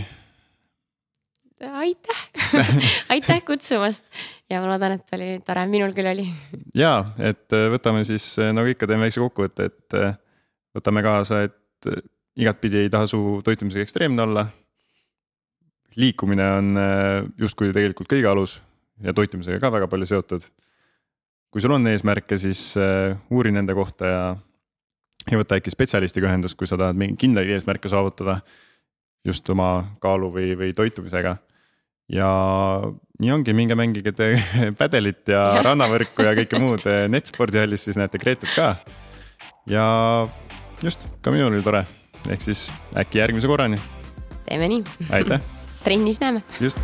[1.66, 2.22] aitäh
[3.14, 4.08] aitäh kutsumast
[4.50, 6.28] ja ma loodan, et oli tore, minul küll oli.
[6.76, 10.18] ja, et äh, võtame siis äh, nagu ikka, teeme väikse kokkuvõtte, et äh,
[10.76, 11.90] võtame kaasa, et
[12.36, 14.48] igatpidi ei taha su toitumisega ekstreemne olla.
[15.96, 16.80] Liikumine on
[17.40, 18.60] justkui tegelikult kõige alus
[19.04, 20.48] ja toitumisega ka väga palju seotud.
[21.52, 22.74] kui sul on eesmärke, siis
[23.32, 24.26] uuri nende kohta ja
[25.32, 28.40] ja võta äkki spetsialistiga ühendust, kui sa tahad mingeid kindlaid eesmärke saavutada.
[29.26, 31.38] just oma kaalu või, või toitumisega.
[32.10, 32.30] ja
[33.20, 34.36] nii ongi, minge mängige te
[34.82, 38.76] pädelit ja, ja rannavõrku ja kõike muud netspordihallis, siis näete Gretet ka.
[39.66, 39.88] ja
[40.84, 41.86] just, ka minul oli tore,
[42.30, 43.82] ehk siis äkki järgmise korrani.
[44.46, 44.84] teeme nii.
[45.10, 45.55] aitäh
[45.86, 46.42] trennis näeme.
[46.62, 46.80] just